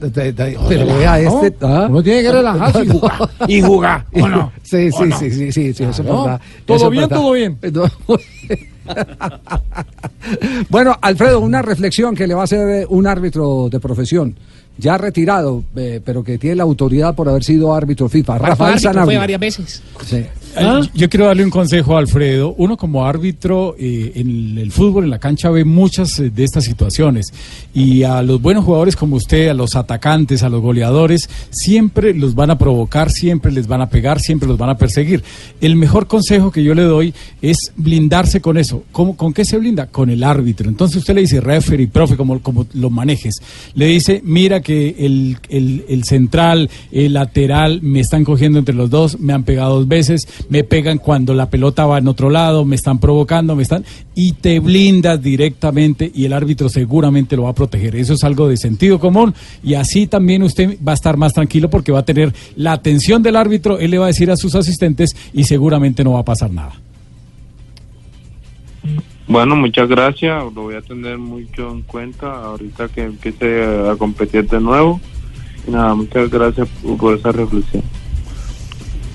pero 0.67 0.85
vea 0.85 1.19
este. 1.19 1.55
¿ah? 1.61 1.87
Uno 1.89 2.03
tiene 2.03 2.21
que 2.21 2.31
relajarse 2.31 2.83
y 2.83 2.87
jugar. 2.89 3.29
Y 3.47 3.61
jugar, 3.61 4.05
¿o 4.13 4.27
no? 4.27 4.51
Sí, 4.63 4.89
¿O 4.93 4.97
sí, 5.03 5.09
no? 5.09 5.19
sí, 5.19 5.31
sí, 5.31 5.51
sí, 5.51 5.73
sí, 5.73 5.83
eso 5.83 6.01
es 6.01 6.03
verdad. 6.03 6.41
¿Todo 6.65 6.89
bien, 6.89 7.09
todo 7.09 7.31
bien? 7.33 7.57
bueno, 10.69 10.95
Alfredo, 11.01 11.39
una 11.39 11.61
reflexión 11.61 12.15
que 12.15 12.27
le 12.27 12.33
va 12.33 12.41
a 12.41 12.43
hacer 12.45 12.85
un 12.89 13.07
árbitro 13.07 13.67
de 13.69 13.79
profesión, 13.79 14.35
ya 14.77 14.97
retirado, 14.97 15.63
eh, 15.75 16.01
pero 16.03 16.23
que 16.23 16.37
tiene 16.37 16.57
la 16.57 16.63
autoridad 16.63 17.15
por 17.15 17.29
haber 17.29 17.43
sido 17.43 17.73
árbitro 17.73 18.09
FIFA, 18.09 18.37
Rafael 18.37 18.73
árbitro, 18.73 18.91
Sanabria. 18.91 19.05
Fue 19.05 19.17
varias 19.17 19.39
veces. 19.39 19.81
Sí. 20.05 20.25
Eh, 20.57 20.81
Yo 20.93 21.09
quiero 21.09 21.25
darle 21.25 21.43
un 21.43 21.49
consejo 21.49 21.95
a 21.95 21.99
Alfredo. 21.99 22.55
Uno 22.57 22.77
como 22.77 23.05
árbitro 23.05 23.75
eh, 23.77 24.13
en 24.15 24.57
el 24.57 24.71
fútbol, 24.71 25.05
en 25.05 25.09
la 25.09 25.19
cancha, 25.19 25.49
ve 25.49 25.65
muchas 25.65 26.19
eh, 26.19 26.29
de 26.29 26.43
estas 26.43 26.63
situaciones. 26.63 27.27
Y 27.73 28.03
a 28.03 28.21
los 28.21 28.41
buenos 28.41 28.63
jugadores 28.63 28.95
como 28.95 29.15
usted, 29.17 29.49
a 29.49 29.53
los 29.53 29.75
atacantes, 29.75 30.43
a 30.43 30.49
los 30.49 30.61
goleadores, 30.61 31.29
siempre 31.51 32.13
los 32.13 32.35
van 32.35 32.51
a 32.51 32.57
provocar, 32.57 33.11
siempre 33.11 33.51
les 33.51 33.67
van 33.67 33.81
a 33.81 33.89
pegar, 33.89 34.19
siempre 34.19 34.47
los 34.47 34.57
van 34.57 34.69
a 34.69 34.77
perseguir. 34.77 35.23
El 35.61 35.75
mejor 35.75 36.07
consejo 36.07 36.51
que 36.51 36.63
yo 36.63 36.73
le 36.73 36.83
doy 36.83 37.13
es 37.41 37.57
blindarse 37.75 38.41
con 38.41 38.57
eso. 38.57 38.83
¿Cómo, 38.91 39.17
¿Con 39.17 39.33
qué 39.33 39.45
se 39.45 39.57
blinda? 39.57 39.87
Con 39.87 40.09
el 40.09 40.23
árbitro. 40.23 40.69
Entonces 40.69 40.97
usted 40.97 41.15
le 41.15 41.21
dice, 41.21 41.41
referee, 41.41 41.87
profe, 41.87 42.15
como, 42.15 42.41
como 42.41 42.65
lo 42.73 42.89
manejes. 42.89 43.35
Le 43.73 43.87
dice, 43.87 44.21
mira 44.23 44.61
que 44.61 44.95
el, 44.99 45.37
el 45.49 46.03
central, 46.03 46.69
el 46.91 47.13
lateral, 47.13 47.81
me 47.81 47.99
están 47.99 48.23
cogiendo 48.23 48.59
entre 48.59 48.75
los 48.75 48.89
dos, 48.89 49.19
me 49.19 49.33
han 49.33 49.43
pegado 49.43 49.75
dos 49.75 49.87
veces, 49.87 50.27
me 50.49 50.63
pegan 50.63 50.97
cuando 50.97 51.33
la 51.33 51.49
pelota 51.49 51.85
va 51.85 51.97
en 51.97 52.07
otro 52.07 52.29
lado, 52.29 52.65
me 52.65 52.75
están 52.75 52.99
provocando, 52.99 53.55
me 53.55 53.63
están... 53.63 53.83
Y 54.13 54.33
te 54.33 54.59
blindas 54.59 55.21
directamente 55.21 56.11
y 56.13 56.25
el 56.25 56.33
árbitro 56.33 56.69
seguramente 56.69 57.35
lo 57.35 57.43
va 57.43 57.49
a 57.49 57.55
proteger. 57.55 57.95
Eso 57.95 58.13
es 58.13 58.23
algo 58.23 58.47
de 58.47 58.57
sentido 58.57 58.99
común 58.99 59.33
y 59.63 59.73
así 59.73 60.07
también 60.07 60.43
usted 60.43 60.77
va 60.85 60.93
a 60.93 60.95
estar 60.95 61.17
más 61.17 61.33
tranquilo 61.33 61.69
porque 61.69 61.91
va 61.91 61.99
a 61.99 62.05
tener 62.05 62.33
la 62.55 62.73
atención 62.73 63.23
del 63.23 63.35
árbitro, 63.35 63.79
él 63.79 63.91
le 63.91 63.97
va 63.97 64.05
a 64.05 64.07
decir 64.07 64.31
a 64.31 64.37
sus 64.37 64.55
asistentes 64.55 65.15
y 65.33 65.43
seguramente 65.43 66.03
no 66.03 66.13
va 66.13 66.19
a 66.19 66.25
pasar 66.25 66.51
nada. 66.51 66.73
Bueno, 69.27 69.55
muchas 69.55 69.89
gracias, 69.89 70.43
lo 70.53 70.63
voy 70.63 70.75
a 70.75 70.81
tener 70.81 71.17
mucho 71.17 71.71
en 71.71 71.81
cuenta 71.81 72.43
ahorita 72.43 72.87
que 72.89 73.03
empiece 73.03 73.63
a 73.89 73.95
competir 73.95 74.47
de 74.47 74.61
nuevo. 74.61 75.01
Nada, 75.67 75.95
muchas 75.95 76.29
gracias 76.29 76.67
por 76.99 77.17
esa 77.17 77.31
reflexión. 77.31 77.83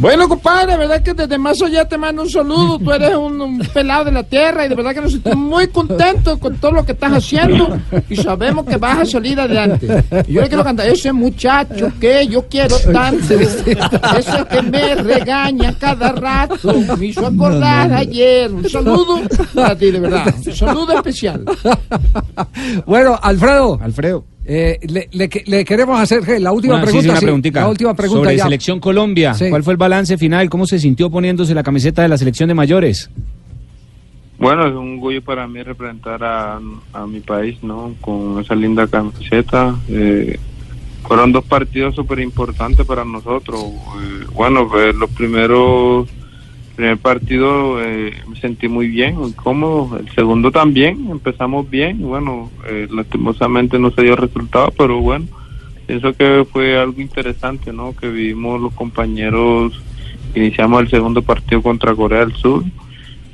Bueno, 0.00 0.26
compadre, 0.30 0.72
de 0.72 0.78
verdad 0.78 1.02
que 1.02 1.12
desde 1.12 1.36
Mazo 1.36 1.68
ya 1.68 1.84
te 1.86 1.98
mando 1.98 2.22
un 2.22 2.30
saludo. 2.30 2.78
Tú 2.78 2.90
eres 2.90 3.14
un, 3.14 3.38
un 3.38 3.58
pelado 3.58 4.06
de 4.06 4.12
la 4.12 4.22
tierra 4.22 4.64
y 4.64 4.70
de 4.70 4.74
verdad 4.74 4.94
que 4.94 5.02
nos 5.02 5.12
sentimos 5.12 5.36
muy 5.36 5.68
contentos 5.68 6.38
con 6.38 6.56
todo 6.56 6.72
lo 6.72 6.86
que 6.86 6.92
estás 6.92 7.12
haciendo 7.12 7.78
y 8.08 8.16
sabemos 8.16 8.64
que 8.64 8.78
vas 8.78 9.00
a 9.00 9.04
salir 9.04 9.38
adelante. 9.38 10.02
Y 10.26 10.32
yo 10.32 10.40
le 10.40 10.48
quiero 10.48 10.64
cantar 10.64 10.88
ese 10.88 11.12
muchacho 11.12 11.92
que 12.00 12.26
yo 12.26 12.48
quiero 12.48 12.78
tanto, 12.78 13.34
ese 13.34 13.76
que 14.50 14.62
me 14.62 14.94
regaña 14.94 15.74
cada 15.78 16.12
rato, 16.12 16.72
me 16.98 17.06
hizo 17.06 17.26
acordar 17.26 17.92
ayer. 17.92 18.50
Un 18.50 18.68
saludo 18.70 19.20
para 19.54 19.76
ti, 19.76 19.90
de 19.90 20.00
verdad. 20.00 20.34
Un 20.46 20.56
saludo 20.56 20.94
especial. 20.94 21.44
Bueno, 22.86 23.18
Alfredo. 23.22 23.78
Alfredo. 23.82 24.24
Eh, 24.52 24.78
le, 24.88 25.08
le 25.12 25.28
que- 25.28 25.44
le 25.46 25.64
queremos 25.64 26.00
hacer 26.00 26.40
la 26.40 26.50
última 26.50 26.74
Una, 26.74 26.82
sí, 26.86 26.88
sí, 26.88 26.92
pregunta. 26.92 27.10
una 27.12 27.20
sí, 27.20 27.24
preguntita. 27.26 27.60
la 27.60 27.68
última 27.68 27.94
pregunta 27.94 28.24
Sobre 28.24 28.36
ya. 28.36 28.42
Selección 28.44 28.80
Colombia. 28.80 29.34
Sí. 29.34 29.48
¿Cuál 29.48 29.62
fue 29.62 29.74
el 29.74 29.76
balance 29.76 30.18
final? 30.18 30.50
¿Cómo 30.50 30.66
se 30.66 30.78
sintió 30.80 31.08
poniéndose 31.08 31.54
la 31.54 31.62
camiseta 31.62 32.02
de 32.02 32.08
la 32.08 32.18
selección 32.18 32.48
de 32.48 32.54
mayores? 32.54 33.08
Bueno, 34.38 34.66
es 34.66 34.72
un 34.74 34.94
orgullo 34.94 35.22
para 35.22 35.46
mí 35.46 35.62
representar 35.62 36.24
a, 36.24 36.58
a 36.94 37.06
mi 37.06 37.20
país, 37.20 37.62
¿no? 37.62 37.94
Con 38.00 38.40
esa 38.40 38.54
linda 38.54 38.86
camiseta. 38.86 39.76
Eh, 39.88 40.38
fueron 41.06 41.30
dos 41.32 41.44
partidos 41.44 41.94
súper 41.94 42.20
importantes 42.20 42.86
para 42.86 43.04
nosotros. 43.04 43.60
Eh, 43.62 44.24
bueno, 44.34 44.66
pues 44.68 44.94
los 44.94 45.10
primeros, 45.10 46.08
primer 46.80 46.96
partido 46.96 47.78
eh, 47.84 48.14
me 48.26 48.40
sentí 48.40 48.66
muy 48.66 48.88
bien, 48.88 49.16
muy 49.16 49.32
cómodo. 49.34 49.98
El 49.98 50.08
segundo 50.14 50.50
también, 50.50 51.10
empezamos 51.10 51.68
bien. 51.68 52.00
Bueno, 52.00 52.50
eh, 52.66 52.88
lastimosamente 52.90 53.78
no 53.78 53.90
se 53.90 54.00
dio 54.00 54.16
resultado, 54.16 54.72
pero 54.78 54.98
bueno, 54.98 55.26
pienso 55.86 56.14
que 56.14 56.46
fue 56.50 56.78
algo 56.78 56.98
interesante, 57.02 57.70
¿no? 57.70 57.94
Que 57.94 58.08
vivimos 58.08 58.62
los 58.62 58.72
compañeros, 58.72 59.78
iniciamos 60.34 60.80
el 60.80 60.88
segundo 60.88 61.20
partido 61.20 61.60
contra 61.60 61.94
Corea 61.94 62.20
del 62.20 62.32
Sur. 62.32 62.64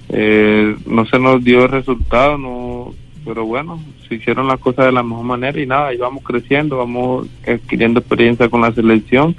Eh, 0.08 0.74
no 0.84 1.06
se 1.06 1.20
nos 1.20 1.44
dio 1.44 1.66
el 1.66 1.70
resultado, 1.70 2.38
no 2.38 2.94
pero 3.24 3.44
bueno, 3.44 3.80
se 4.08 4.16
hicieron 4.16 4.48
las 4.48 4.58
cosas 4.60 4.86
de 4.86 4.92
la 4.92 5.02
mejor 5.04 5.24
manera 5.24 5.60
y 5.60 5.66
nada, 5.66 5.94
y 5.94 5.98
vamos 5.98 6.22
creciendo, 6.24 6.78
vamos 6.78 7.28
adquiriendo 7.46 8.00
experiencia 8.00 8.48
con 8.48 8.60
la 8.60 8.72
selección 8.72 9.36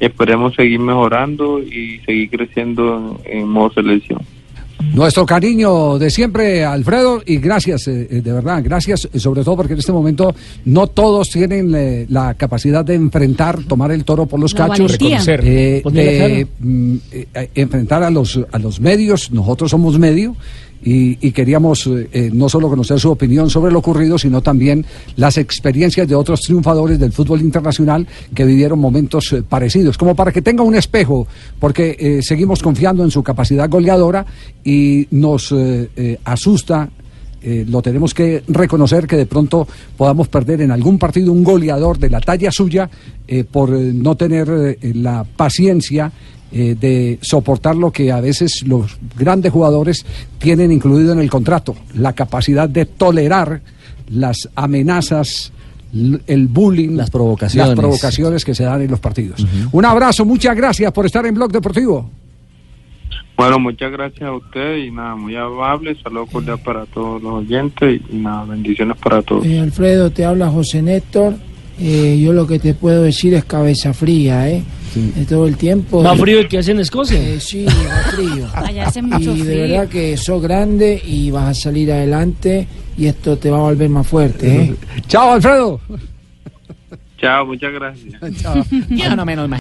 esperemos 0.00 0.54
seguir 0.54 0.80
mejorando 0.80 1.60
y 1.60 2.00
seguir 2.06 2.30
creciendo 2.30 3.18
en, 3.24 3.38
en 3.40 3.48
modo 3.48 3.72
selección. 3.74 4.20
Nuestro 4.94 5.26
cariño 5.26 5.98
de 5.98 6.08
siempre, 6.08 6.64
Alfredo, 6.64 7.20
y 7.26 7.38
gracias, 7.38 7.88
eh, 7.88 8.06
eh, 8.10 8.20
de 8.22 8.32
verdad, 8.32 8.62
gracias, 8.64 9.08
eh, 9.12 9.18
sobre 9.18 9.42
todo 9.42 9.56
porque 9.56 9.72
en 9.72 9.80
este 9.80 9.90
momento 9.90 10.32
no 10.66 10.86
todos 10.86 11.30
tienen 11.30 11.74
eh, 11.74 12.06
la 12.08 12.34
capacidad 12.34 12.84
de 12.84 12.94
enfrentar, 12.94 13.64
tomar 13.64 13.90
el 13.90 14.04
toro 14.04 14.26
por 14.26 14.38
los 14.38 14.52
La 14.54 14.68
cachos. 14.68 14.92
Reconocer. 14.92 15.40
eh, 15.44 15.82
la 15.84 15.90
de, 15.90 16.46
mm, 16.60 16.94
eh, 17.10 17.26
eh, 17.34 17.50
enfrentar 17.56 18.04
a 18.04 18.10
los, 18.10 18.38
a 18.52 18.58
los 18.60 18.80
medios, 18.80 19.32
nosotros 19.32 19.68
somos 19.72 19.98
medio, 19.98 20.36
y, 20.82 21.32
queríamos 21.32 21.86
eh, 21.86 22.08
eh, 22.12 22.30
no 22.32 22.48
solo 22.48 22.68
conocer 22.68 22.98
su 23.00 23.10
opinión 23.10 23.50
sobre 23.50 23.72
lo 23.72 23.80
ocurrido, 23.80 24.18
sino 24.18 24.40
también 24.40 24.84
las 25.16 25.36
experiencias 25.36 26.06
de 26.06 26.14
otros 26.14 26.40
triunfadores 26.40 26.98
del 26.98 27.12
fútbol 27.12 27.40
internacional 27.40 28.06
que 28.34 28.44
vivieron 28.44 28.78
momentos 28.78 29.32
eh, 29.32 29.42
parecidos, 29.42 29.98
como 29.98 30.14
para 30.14 30.32
que 30.32 30.42
tenga 30.42 30.62
un 30.62 30.74
espejo, 30.74 31.26
porque 31.58 32.20
seguimos 32.22 32.62
confiando 32.62 33.04
en 33.04 33.10
su 33.10 33.22
capacidad 33.22 33.68
goleadora 33.68 34.24
y 34.64 35.06
nos 35.10 35.54
asusta. 36.24 36.88
lo 37.42 37.82
tenemos 37.82 38.14
que 38.14 38.42
reconocer 38.48 39.06
que 39.06 39.16
de 39.16 39.26
pronto 39.26 39.66
podamos 39.96 40.28
perder 40.28 40.60
en 40.60 40.70
algún 40.70 40.98
partido 40.98 41.32
un 41.32 41.44
goleador 41.44 41.98
de 41.98 42.10
la 42.10 42.20
talla 42.20 42.50
suya 42.50 42.88
por 43.50 43.70
no 43.70 44.16
tener 44.16 44.78
la 44.94 45.24
paciencia 45.24 46.12
eh, 46.50 46.76
de 46.78 47.18
soportar 47.20 47.76
lo 47.76 47.90
que 47.90 48.10
a 48.10 48.20
veces 48.20 48.66
los 48.66 48.98
grandes 49.16 49.52
jugadores 49.52 50.06
tienen 50.38 50.72
incluido 50.72 51.12
en 51.12 51.18
el 51.18 51.30
contrato, 51.30 51.76
la 51.94 52.14
capacidad 52.14 52.68
de 52.68 52.86
tolerar 52.86 53.60
las 54.10 54.48
amenazas, 54.54 55.52
el 56.26 56.46
bullying, 56.48 56.96
las 56.96 57.10
provocaciones. 57.10 57.68
las 57.68 57.78
provocaciones 57.78 58.44
que 58.44 58.54
se 58.54 58.64
dan 58.64 58.82
en 58.82 58.90
los 58.90 59.00
partidos. 59.00 59.44
Un 59.72 59.84
abrazo, 59.84 60.24
muchas 60.24 60.56
gracias 60.56 60.90
por 60.92 61.06
estar 61.06 61.24
en 61.26 61.34
Blog 61.34 61.52
Deportivo. 61.52 62.10
Bueno, 63.38 63.60
muchas 63.60 63.92
gracias 63.92 64.22
a 64.22 64.32
usted 64.32 64.78
y 64.78 64.90
nada, 64.90 65.14
muy 65.14 65.36
amable, 65.36 65.96
saludos 66.02 66.28
cordiales 66.32 66.60
para 66.64 66.86
todos 66.86 67.22
los 67.22 67.34
oyentes 67.34 68.00
y 68.10 68.16
nada, 68.16 68.44
bendiciones 68.44 68.96
para 68.96 69.22
todos. 69.22 69.46
Eh, 69.46 69.60
Alfredo, 69.60 70.10
te 70.10 70.24
habla 70.24 70.50
José 70.50 70.82
Néstor. 70.82 71.34
Eh, 71.78 72.18
yo 72.20 72.32
lo 72.32 72.48
que 72.48 72.58
te 72.58 72.74
puedo 72.74 73.04
decir 73.04 73.34
es 73.34 73.44
cabeza 73.44 73.94
fría, 73.94 74.50
¿eh? 74.50 74.64
De 74.94 75.24
todo 75.26 75.46
el 75.46 75.56
tiempo. 75.56 76.02
¿Más 76.02 76.18
frío 76.18 76.40
el 76.40 76.48
que 76.48 76.58
hace 76.58 76.72
en 76.72 76.80
Escocia? 76.80 77.18
Eh, 77.20 77.40
sí, 77.40 77.64
más 77.64 78.14
frío. 78.14 78.46
Allá 78.54 78.86
hace 78.86 79.02
mucho 79.02 79.34
y 79.34 79.38
de 79.38 79.44
frío. 79.44 79.68
verdad 79.68 79.88
que 79.88 80.16
sos 80.16 80.42
grande 80.42 81.00
y 81.04 81.30
vas 81.30 81.48
a 81.48 81.54
salir 81.54 81.92
adelante 81.92 82.66
y 82.96 83.06
esto 83.06 83.36
te 83.38 83.50
va 83.50 83.58
a 83.58 83.62
volver 83.62 83.88
más 83.88 84.06
fuerte, 84.06 84.62
¿eh? 84.62 84.74
Chao, 85.06 85.32
Alfredo. 85.32 85.80
Chao, 87.18 87.46
muchas 87.46 87.72
gracias. 87.72 88.20
Chao. 88.42 88.64
Yo 88.90 89.16
no 89.16 89.24
me 89.24 89.36
lo 89.36 89.44
imagino. 89.44 89.56